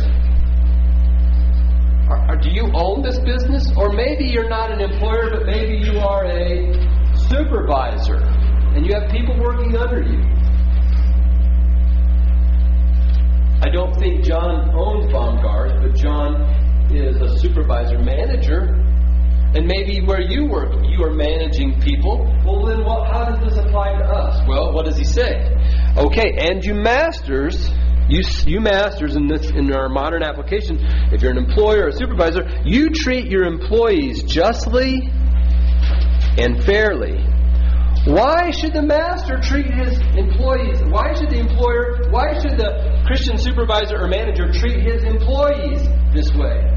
Are, 2.10 2.18
are, 2.28 2.36
do 2.36 2.50
you 2.50 2.70
own 2.74 3.02
this 3.02 3.18
business? 3.20 3.72
Or 3.76 3.92
maybe 3.92 4.24
you're 4.24 4.48
not 4.48 4.70
an 4.70 4.80
employer, 4.80 5.30
but 5.30 5.46
maybe 5.46 5.78
you 5.78 5.98
are 5.98 6.26
a 6.26 6.74
supervisor 7.28 8.16
and 8.74 8.86
you 8.86 8.94
have 8.94 9.10
people 9.10 9.38
working 9.40 9.76
under 9.76 10.02
you. 10.02 10.20
I 13.62 13.68
don't 13.70 13.94
think 13.96 14.24
John 14.24 14.74
owns 14.74 15.06
Baumgars, 15.12 15.80
but 15.80 15.94
John 15.94 16.42
is 16.90 17.20
a 17.22 17.38
supervisor 17.38 17.96
manager. 17.96 18.74
And 19.54 19.66
maybe 19.66 20.00
where 20.04 20.20
you 20.20 20.46
work, 20.46 20.74
you 20.82 21.04
are 21.04 21.12
managing 21.12 21.80
people. 21.80 22.24
Well, 22.44 22.66
then 22.66 22.84
what, 22.84 23.12
how 23.12 23.26
does 23.26 23.48
this 23.48 23.64
apply 23.64 23.92
to 23.98 24.04
us? 24.04 24.48
Well, 24.48 24.72
what 24.72 24.86
does 24.86 24.96
he 24.96 25.04
say? 25.04 25.46
Okay, 25.96 26.32
and 26.38 26.64
you 26.64 26.74
masters, 26.74 27.70
you, 28.08 28.22
you 28.46 28.60
masters 28.60 29.14
in 29.14 29.28
this 29.28 29.48
in 29.50 29.72
our 29.72 29.88
modern 29.88 30.24
application, 30.24 30.78
if 31.12 31.22
you're 31.22 31.30
an 31.30 31.38
employer 31.38 31.84
or 31.84 31.88
a 31.88 31.92
supervisor, 31.92 32.42
you 32.64 32.90
treat 32.90 33.30
your 33.30 33.44
employees 33.44 34.24
justly 34.24 35.08
and 36.36 36.64
fairly. 36.64 37.22
Why 38.06 38.50
should 38.50 38.72
the 38.72 38.82
master 38.82 39.38
treat 39.40 39.72
his 39.72 39.96
employees? 40.16 40.82
Why 40.90 41.14
should 41.14 41.30
the 41.30 41.38
employer, 41.38 42.10
why 42.10 42.40
should 42.40 42.58
the 42.58 42.91
Christian 43.06 43.38
supervisor 43.38 43.96
or 43.98 44.08
manager 44.08 44.52
treat 44.52 44.80
his 44.80 45.02
employees 45.04 45.82
this 46.14 46.32
way? 46.34 46.68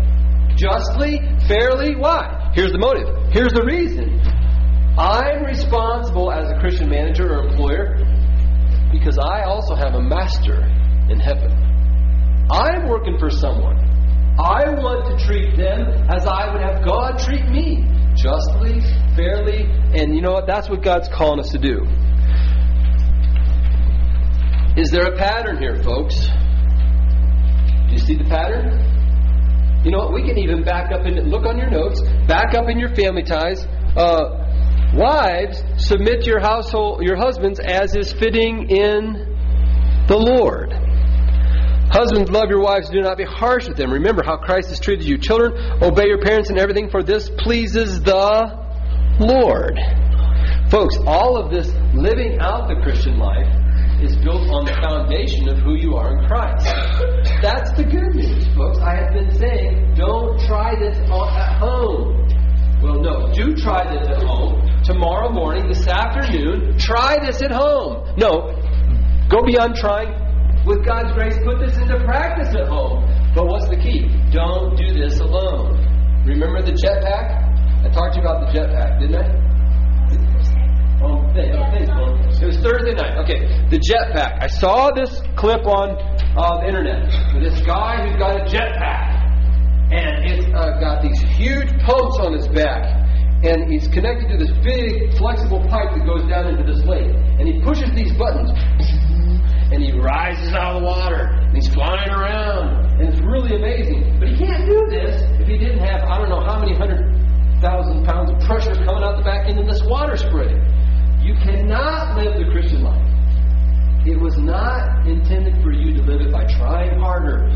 Justly, 0.55 1.19
fairly, 1.47 1.95
why? 1.95 2.51
Here's 2.53 2.71
the 2.71 2.79
motive. 2.79 3.07
Here's 3.31 3.53
the 3.53 3.63
reason. 3.63 4.19
I'm 4.97 5.43
responsible 5.43 6.31
as 6.31 6.49
a 6.49 6.59
Christian 6.59 6.89
manager 6.89 7.27
or 7.27 7.47
employer 7.47 7.99
because 8.91 9.19
I 9.19 9.43
also 9.43 9.75
have 9.75 9.93
a 9.95 10.01
master 10.01 10.63
in 11.09 11.19
heaven. 11.19 11.51
I'm 12.49 12.87
working 12.87 13.17
for 13.19 13.29
someone. 13.29 13.77
I 14.39 14.69
want 14.71 15.17
to 15.17 15.25
treat 15.25 15.57
them 15.57 16.07
as 16.09 16.25
I 16.25 16.51
would 16.51 16.61
have 16.61 16.85
God 16.85 17.19
treat 17.19 17.45
me 17.47 17.83
justly, 18.15 18.81
fairly, 19.15 19.63
and 19.93 20.15
you 20.15 20.21
know 20.21 20.31
what? 20.31 20.47
That's 20.47 20.69
what 20.69 20.81
God's 20.81 21.09
calling 21.09 21.39
us 21.39 21.51
to 21.51 21.59
do. 21.59 21.85
Is 24.77 24.91
there 24.91 25.03
a 25.03 25.17
pattern 25.17 25.57
here, 25.57 25.81
folks? 25.83 26.19
Do 27.87 27.93
you 27.93 27.97
see 27.97 28.17
the 28.17 28.25
pattern? 28.25 29.81
You 29.85 29.91
know 29.91 29.99
what? 29.99 30.13
We 30.13 30.27
can 30.27 30.37
even 30.37 30.65
back 30.65 30.91
up 30.91 31.05
and 31.05 31.31
look 31.31 31.45
on 31.45 31.57
your 31.57 31.69
notes, 31.69 32.01
back 32.27 32.53
up 32.55 32.67
in 32.67 32.77
your 32.77 32.93
family 32.93 33.23
ties. 33.23 33.65
Uh, 33.95 34.91
wives, 34.93 35.63
submit 35.77 36.25
your 36.25 36.41
household, 36.41 37.03
your 37.03 37.15
husbands 37.15 37.61
as 37.61 37.95
is 37.95 38.11
fitting 38.11 38.69
in 38.69 40.03
the 40.09 40.17
Lord. 40.17 40.73
Husbands, 41.93 42.29
love 42.29 42.49
your 42.49 42.59
wives. 42.59 42.89
Do 42.89 42.99
not 42.99 43.17
be 43.17 43.23
harsh 43.23 43.69
with 43.69 43.77
them. 43.77 43.93
Remember 43.93 44.23
how 44.25 44.35
Christ 44.35 44.67
has 44.69 44.81
treated 44.81 45.07
you. 45.07 45.17
Children, 45.17 45.53
obey 45.81 46.07
your 46.07 46.19
parents 46.19 46.49
in 46.49 46.59
everything, 46.59 46.89
for 46.89 47.01
this 47.01 47.29
pleases 47.37 48.01
the 48.01 48.59
Lord. 49.21 49.79
Folks, 50.69 50.97
all 51.05 51.37
of 51.37 51.49
this 51.49 51.71
living 51.93 52.39
out 52.41 52.67
the 52.67 52.75
Christian 52.83 53.17
life 53.17 53.64
is 54.01 54.15
built 54.17 54.49
on 54.49 54.65
the 54.65 54.73
foundation 54.73 55.49
of 55.49 55.57
who 55.59 55.75
you 55.75 55.95
are 55.95 56.17
in 56.17 56.27
Christ. 56.27 56.65
That's 57.41 57.71
the 57.77 57.83
good 57.83 58.15
news, 58.15 58.45
folks. 58.55 58.79
I 58.79 58.95
have 58.95 59.13
been 59.13 59.33
saying, 59.37 59.95
don't 59.95 60.39
try 60.47 60.75
this 60.79 60.97
at 60.97 61.59
home. 61.59 62.27
Well, 62.81 62.99
no, 63.01 63.31
do 63.33 63.55
try 63.55 63.83
this 63.91 64.07
at 64.07 64.23
home. 64.23 64.61
Tomorrow 64.83 65.31
morning, 65.31 65.67
this 65.67 65.87
afternoon, 65.87 66.77
try 66.77 67.17
this 67.25 67.41
at 67.41 67.51
home. 67.51 68.13
No, 68.17 68.53
go 69.29 69.41
beyond 69.45 69.75
trying 69.75 70.25
with 70.65 70.83
God's 70.83 71.13
grace, 71.13 71.37
put 71.45 71.59
this 71.59 71.77
into 71.77 72.03
practice 72.05 72.53
at 72.55 72.67
home. 72.67 73.05
But 73.35 73.47
what's 73.47 73.69
the 73.69 73.77
key? 73.77 74.09
Don't 74.31 74.75
do 74.75 74.93
this 74.93 75.19
alone. 75.19 75.77
Remember 76.25 76.61
the 76.61 76.71
jetpack? 76.71 77.85
I 77.85 77.89
talked 77.93 78.15
to 78.15 78.21
you 78.21 78.25
about 78.25 78.51
the 78.51 78.59
jetpack, 78.59 78.99
didn't 78.99 79.15
I? 79.15 79.44
Facebook. 81.35 82.41
It 82.41 82.45
was 82.45 82.57
Thursday 82.57 82.93
night. 82.93 83.17
Okay, 83.23 83.47
the 83.69 83.79
jetpack. 83.79 84.41
I 84.41 84.47
saw 84.47 84.91
this 84.91 85.21
clip 85.35 85.65
on 85.67 85.97
uh, 86.37 86.61
the 86.61 86.67
internet. 86.67 87.11
This 87.41 87.59
guy 87.65 88.07
who's 88.07 88.17
got 88.17 88.39
a 88.39 88.45
jetpack, 88.45 89.91
and 89.91 90.25
it's 90.25 90.45
uh, 90.47 90.79
got 90.79 91.01
these 91.01 91.19
huge 91.35 91.69
pumps 91.83 92.17
on 92.19 92.33
his 92.33 92.47
back 92.47 93.05
and 93.43 93.71
he's 93.71 93.87
connected 93.89 94.27
to 94.29 94.37
this 94.37 94.51
big 94.63 95.13
flexible 95.17 95.61
pipe 95.69 95.93
that 95.93 96.05
goes 96.05 96.25
down 96.29 96.47
into 96.47 96.63
this 96.63 96.81
lake. 96.85 97.11
And 97.37 97.47
he 97.47 97.61
pushes 97.61 97.91
these 97.93 98.13
buttons, 98.17 98.49
and 99.69 99.83
he 99.83 99.91
rises 99.93 100.53
out 100.53 100.75
of 100.75 100.81
the 100.81 100.87
water, 100.87 101.29
and 101.29 101.55
he's 101.55 101.67
flying 101.73 102.09
around, 102.09 102.97
and 102.99 103.09
it's 103.09 103.21
really 103.21 103.55
amazing. 103.55 104.17
But 104.19 104.29
he 104.29 104.37
can't 104.37 104.65
do 104.65 104.87
this 104.89 105.21
if 105.39 105.47
he 105.47 105.57
didn't 105.57 105.79
have 105.79 106.07
I 106.09 106.17
don't 106.17 106.29
know 106.29 106.41
how 106.41 106.59
many 106.59 106.73
hundred 106.75 107.05
thousand 107.61 108.05
pounds 108.05 108.31
of 108.31 108.39
pressure 108.47 108.73
coming 108.83 109.03
out 109.03 109.17
the 109.17 109.23
back 109.23 109.47
end 109.47 109.59
of 109.59 109.67
this 109.67 109.83
water 109.85 110.17
spray. 110.17 110.53
You 111.25 111.33
cannot 111.41 112.21
live 112.21 112.37
the 112.37 112.45
Christian 112.53 112.83
life. 112.83 113.01
It 114.05 114.21
was 114.21 114.37
not 114.37 115.07
intended 115.09 115.57
for 115.65 115.73
you 115.73 115.97
to 115.97 116.01
live 116.05 116.21
it 116.21 116.31
by 116.31 116.45
trying 116.61 116.99
harder. 117.01 117.49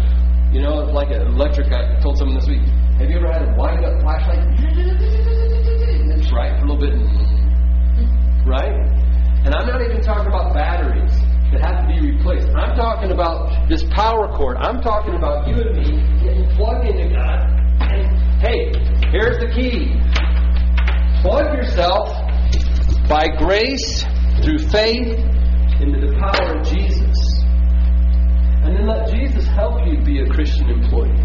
You 0.49 0.65
know, 0.65 0.81
it's 0.81 0.91
like 0.91 1.13
an 1.13 1.21
electric. 1.37 1.71
I 1.71 2.01
told 2.01 2.17
someone 2.17 2.33
this 2.41 2.49
week. 2.49 2.65
Have 2.97 3.13
you 3.13 3.21
ever 3.21 3.29
had 3.29 3.45
a 3.45 3.53
wind 3.53 3.85
up 3.85 4.01
flashlight? 4.01 4.41
That's 6.09 6.33
right, 6.33 6.57
for 6.57 6.65
a 6.65 6.73
little 6.73 6.81
bit. 6.81 6.97
Right? 8.49 8.73
And 9.45 9.53
I'm 9.53 9.69
not 9.69 9.85
even 9.85 10.01
talking 10.01 10.25
about 10.25 10.57
batteries 10.57 11.13
that 11.53 11.61
have 11.61 11.85
to 11.85 11.93
be 11.93 12.01
replaced. 12.17 12.49
I'm 12.57 12.73
talking 12.73 13.11
about 13.13 13.69
this 13.69 13.85
power 13.93 14.33
cord. 14.33 14.57
I'm 14.57 14.81
talking 14.81 15.13
about 15.13 15.47
you 15.47 15.61
and 15.61 15.77
me 15.77 16.01
getting 16.25 16.49
plugged 16.57 16.89
into 16.89 17.13
God 17.13 17.45
and 17.85 18.17
Hey, 18.41 18.73
here's 19.13 19.37
the 19.37 19.53
key. 19.53 19.93
Plug 21.21 21.53
yourself 21.53 22.18
by 23.09 23.27
grace 23.27 24.05
through 24.43 24.59
faith 24.69 25.17
into 25.81 25.97
the 25.97 26.13
power 26.21 26.59
of 26.59 26.63
Jesus. 26.63 27.17
And 28.61 28.77
then 28.77 28.85
let 28.85 29.09
Jesus 29.09 29.47
help 29.47 29.81
you 29.87 29.97
be 30.05 30.19
a 30.19 30.27
Christian 30.29 30.69
employee. 30.69 31.17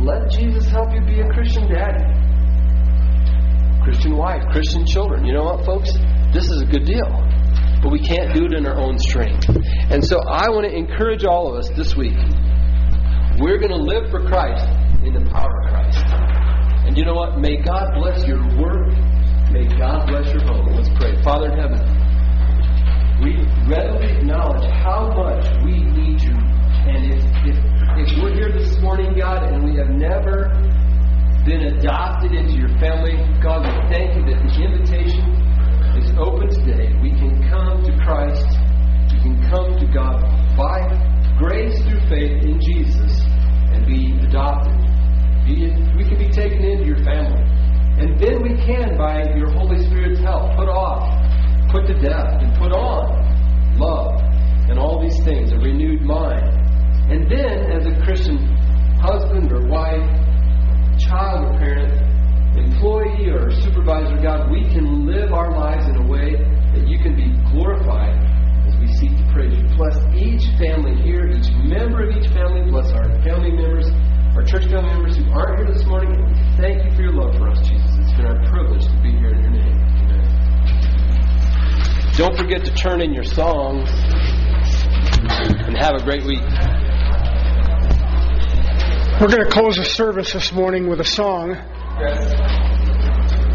Let 0.00 0.30
Jesus 0.30 0.66
help 0.68 0.88
you 0.94 1.02
be 1.02 1.20
a 1.20 1.28
Christian 1.28 1.70
daddy, 1.70 2.02
Christian 3.84 4.16
wife, 4.16 4.42
Christian 4.50 4.86
children. 4.86 5.26
You 5.26 5.34
know 5.34 5.44
what, 5.44 5.66
folks? 5.66 5.92
This 6.32 6.48
is 6.50 6.62
a 6.62 6.66
good 6.66 6.86
deal. 6.86 7.10
But 7.82 7.92
we 7.92 8.00
can't 8.00 8.32
do 8.34 8.46
it 8.46 8.54
in 8.54 8.64
our 8.64 8.78
own 8.78 8.98
strength. 8.98 9.50
And 9.90 10.02
so 10.02 10.20
I 10.26 10.48
want 10.48 10.64
to 10.64 10.74
encourage 10.74 11.24
all 11.24 11.52
of 11.52 11.58
us 11.58 11.68
this 11.76 11.94
week. 11.94 12.16
We're 13.38 13.58
going 13.58 13.76
to 13.76 13.76
live 13.76 14.10
for 14.10 14.24
Christ 14.26 14.66
in 15.04 15.12
the 15.12 15.28
power 15.30 15.52
of 15.64 15.70
Christ. 15.70 16.04
And 16.86 16.96
you 16.96 17.04
know 17.04 17.14
what? 17.14 17.38
May 17.38 17.60
God 17.60 17.92
bless 17.94 18.26
your 18.26 18.40
work. 18.56 19.11
May 19.52 19.68
God 19.76 20.08
bless 20.08 20.32
your 20.32 20.40
home. 20.48 20.64
Let's 20.72 20.88
pray. 20.96 21.12
Father 21.22 21.52
in 21.52 21.58
heaven, 21.60 21.84
we 23.20 23.36
readily 23.68 24.16
acknowledge 24.16 24.64
how 24.80 25.12
much 25.12 25.44
we 25.62 25.84
need 25.92 26.22
you. 26.22 26.32
And 26.32 27.12
if, 27.12 27.20
if, 27.44 27.56
if 28.00 28.22
we're 28.22 28.32
here 28.32 28.50
this 28.50 28.80
morning, 28.80 29.12
God, 29.12 29.52
and 29.52 29.62
we 29.62 29.76
have 29.76 29.90
never 29.90 30.48
been 31.44 31.76
adopted 31.76 32.32
into 32.32 32.54
your 32.54 32.72
family, 32.80 33.12
God, 33.44 33.68
we 33.68 33.92
thank 33.92 34.16
you 34.16 34.24
that 34.32 34.40
the 34.40 34.64
invitation 34.64 35.20
is 36.00 36.10
open 36.16 36.48
today. 36.48 36.88
We 37.02 37.10
can 37.10 37.46
come 37.50 37.84
to 37.84 37.92
Christ. 38.08 38.56
We 39.12 39.20
can 39.20 39.36
come 39.50 39.76
to 39.76 39.86
God 39.92 40.24
by 40.56 40.88
grace 41.36 41.76
through 41.84 42.00
faith 42.08 42.40
in 42.42 42.58
Jesus 42.58 43.20
and 43.68 43.84
be 43.84 44.16
adopted. 44.24 44.80
Be, 45.44 45.76
we 45.94 46.08
can 46.08 46.16
be 46.16 46.30
taken 46.32 46.64
into 46.64 46.86
your 46.86 47.04
family. 47.04 47.61
And 47.98 48.18
then 48.18 48.42
we 48.42 48.56
can, 48.64 48.96
by 48.96 49.34
your 49.36 49.50
Holy 49.50 49.78
Spirit's 49.84 50.20
help, 50.20 50.56
put 50.56 50.68
off, 50.68 51.04
put 51.70 51.86
to 51.86 51.94
death, 51.94 52.40
and 52.40 52.56
put 52.58 52.72
on 52.72 53.22
love 53.78 54.20
and 54.68 54.78
all 54.78 55.00
these 55.02 55.22
things, 55.24 55.52
a 55.52 55.56
renewed 55.56 56.02
mind. 56.02 56.48
And 57.10 57.30
then, 57.30 57.70
as 57.72 57.86
a 57.86 58.04
Christian 58.04 58.38
husband 59.00 59.52
or 59.52 59.66
wife, 59.66 60.06
child 60.98 61.44
or 61.44 61.58
parent, 61.58 61.92
employee 62.56 63.28
or 63.28 63.50
supervisor, 63.50 64.16
God, 64.22 64.50
we 64.50 64.62
can 64.70 65.06
live 65.06 65.32
our 65.32 65.50
lives 65.50 65.86
in 65.88 65.96
a 65.96 66.06
way 66.06 66.36
that 66.72 66.86
you 66.86 66.98
can 66.98 67.16
be 67.16 67.32
glorified 67.50 68.16
as 68.66 68.76
we 68.78 68.86
seek 68.86 69.16
to 69.16 69.26
praise 69.32 69.52
you. 69.52 69.66
Bless 69.76 69.98
each 70.14 70.46
family 70.58 70.94
here, 71.02 71.28
each 71.28 71.50
member 71.64 72.08
of 72.08 72.16
each 72.16 72.30
family. 72.32 72.70
Bless 72.70 72.92
our 72.92 73.08
family 73.24 73.50
members, 73.50 73.90
our 74.34 74.42
church 74.44 74.64
family 74.64 74.88
members 74.88 75.16
who 75.16 75.30
aren't 75.30 75.58
here 75.58 75.74
this 75.74 75.84
morning. 75.84 76.34
Thank 76.56 76.84
you 76.84 76.90
for 76.96 77.02
your 77.02 77.12
love 77.12 77.34
for 77.36 77.50
us, 77.50 77.58
Jesus. 77.68 77.98
It's 77.98 78.12
been 78.12 78.24
our 78.24 78.42
privilege 78.50 78.86
to 78.86 79.02
be 79.02 79.10
here 79.10 79.34
in 79.34 79.42
your 79.42 79.50
name. 79.50 79.76
Amen. 80.00 80.24
Don't 82.16 82.34
forget 82.38 82.64
to 82.64 82.74
turn 82.74 83.02
in 83.02 83.12
your 83.12 83.24
songs 83.24 83.90
and 85.20 85.76
have 85.76 85.96
a 85.96 86.02
great 86.02 86.24
week. 86.24 86.40
We're 89.20 89.28
going 89.28 89.44
to 89.44 89.50
close 89.50 89.76
the 89.76 89.84
service 89.84 90.32
this 90.32 90.50
morning 90.50 90.88
with 90.88 91.00
a 91.00 91.04
song. 91.04 91.54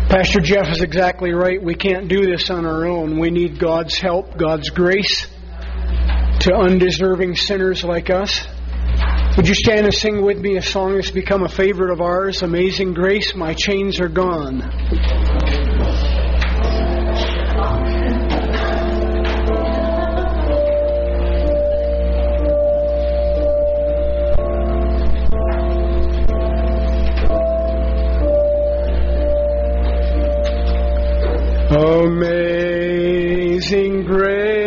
Pastor 0.10 0.42
Jeff 0.42 0.70
is 0.70 0.84
exactly 0.84 1.32
right. 1.32 1.60
We 1.62 1.74
can't 1.74 2.08
do 2.08 2.24
this 2.24 2.52
on 2.52 2.68
our 2.68 2.86
own. 2.86 3.18
We 3.20 3.32
need 3.32 3.58
God's 3.60 3.98
help, 3.98 4.38
God's 4.38 4.70
grace 4.70 5.26
to 6.42 6.54
undeserving 6.54 7.36
sinners 7.36 7.84
like 7.84 8.12
us. 8.12 8.48
Would 9.38 9.48
you 9.48 9.54
stand 9.54 9.86
and 9.86 9.94
sing 9.94 10.24
with 10.24 10.40
me 10.40 10.58
a 10.58 10.64
song 10.64 10.96
that's 10.96 11.12
become 11.12 11.44
a 11.44 11.48
favorite 11.48 11.92
of 11.92 12.02
ours, 12.02 12.42
Amazing 12.42 12.96
Grace, 12.96 13.36
My 13.36 13.54
Chains 13.54 14.00
Are 14.00 14.10
Gone? 14.10 14.64
Amazing 32.90 34.04
grace, 34.04 34.67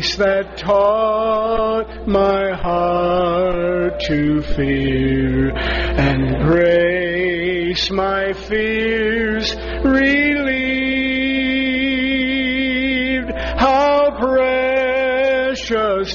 grace 0.00 0.16
that 0.16 0.56
taught 0.56 2.08
my 2.08 2.52
heart 2.56 4.00
to 4.00 4.40
fear, 4.42 5.50
and 5.54 6.42
grace 6.42 7.90
my 7.90 8.32
fears 8.32 9.54
relieved. 9.84 10.10
How 13.58 14.16
precious 14.18 15.68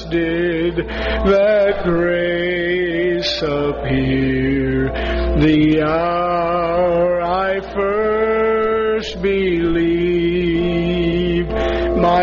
did 0.06 0.78
that 0.78 1.84
grace 1.84 3.42
appear 3.42 4.90
the 5.38 5.82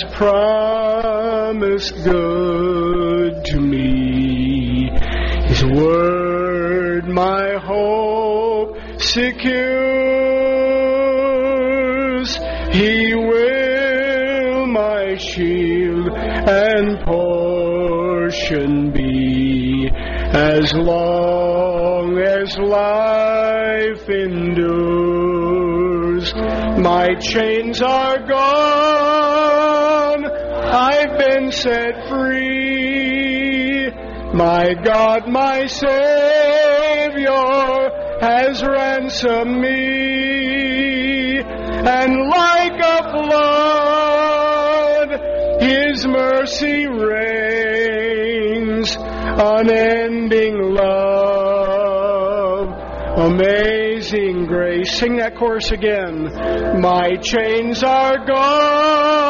Has 0.00 0.12
promised 0.14 1.94
good 2.04 3.44
to 3.44 3.60
me. 3.60 4.90
His 5.46 5.64
word 5.64 7.08
my 7.08 7.58
hope 7.58 8.76
secures. 8.98 9.50
He 12.72 13.14
will 13.14 14.66
my 14.66 15.16
shield 15.16 16.08
and 16.10 17.00
portion 17.04 18.92
be 18.92 19.90
as 19.92 20.72
long 20.74 22.18
as 22.18 22.56
life 22.58 24.08
endures. 24.08 25.60
My 26.34 27.14
chains 27.20 27.82
are 27.82 28.18
gone. 28.26 28.59
Set 31.60 32.08
free. 32.08 33.90
My 34.32 34.72
God, 34.82 35.28
my 35.28 35.66
Savior 35.66 35.90
has 38.22 38.62
ransomed 38.62 39.60
me. 39.60 41.40
And 41.40 42.28
like 42.28 42.80
a 42.80 43.02
flood, 43.12 45.10
His 45.60 46.06
mercy 46.06 46.86
reigns. 46.86 47.20
Unending 48.96 50.74
love, 50.74 52.68
amazing 53.18 54.46
grace. 54.46 54.92
Sing 54.98 55.16
that 55.18 55.36
chorus 55.36 55.70
again. 55.70 56.24
My 56.80 57.16
chains 57.16 57.82
are 57.82 58.24
gone. 58.24 59.29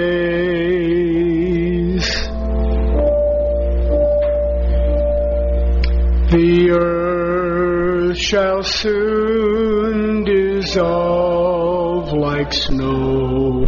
Shall 8.31 8.63
soon 8.63 10.23
dissolve 10.23 12.13
like 12.13 12.53
snow. 12.53 13.65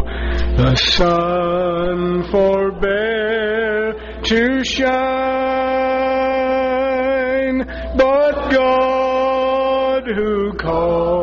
The 0.56 0.74
sun 0.76 2.22
forbear 2.30 3.92
to 4.22 4.64
shine, 4.64 4.88
but 7.98 8.50
God 8.50 10.06
who 10.06 10.54
called 10.54 11.13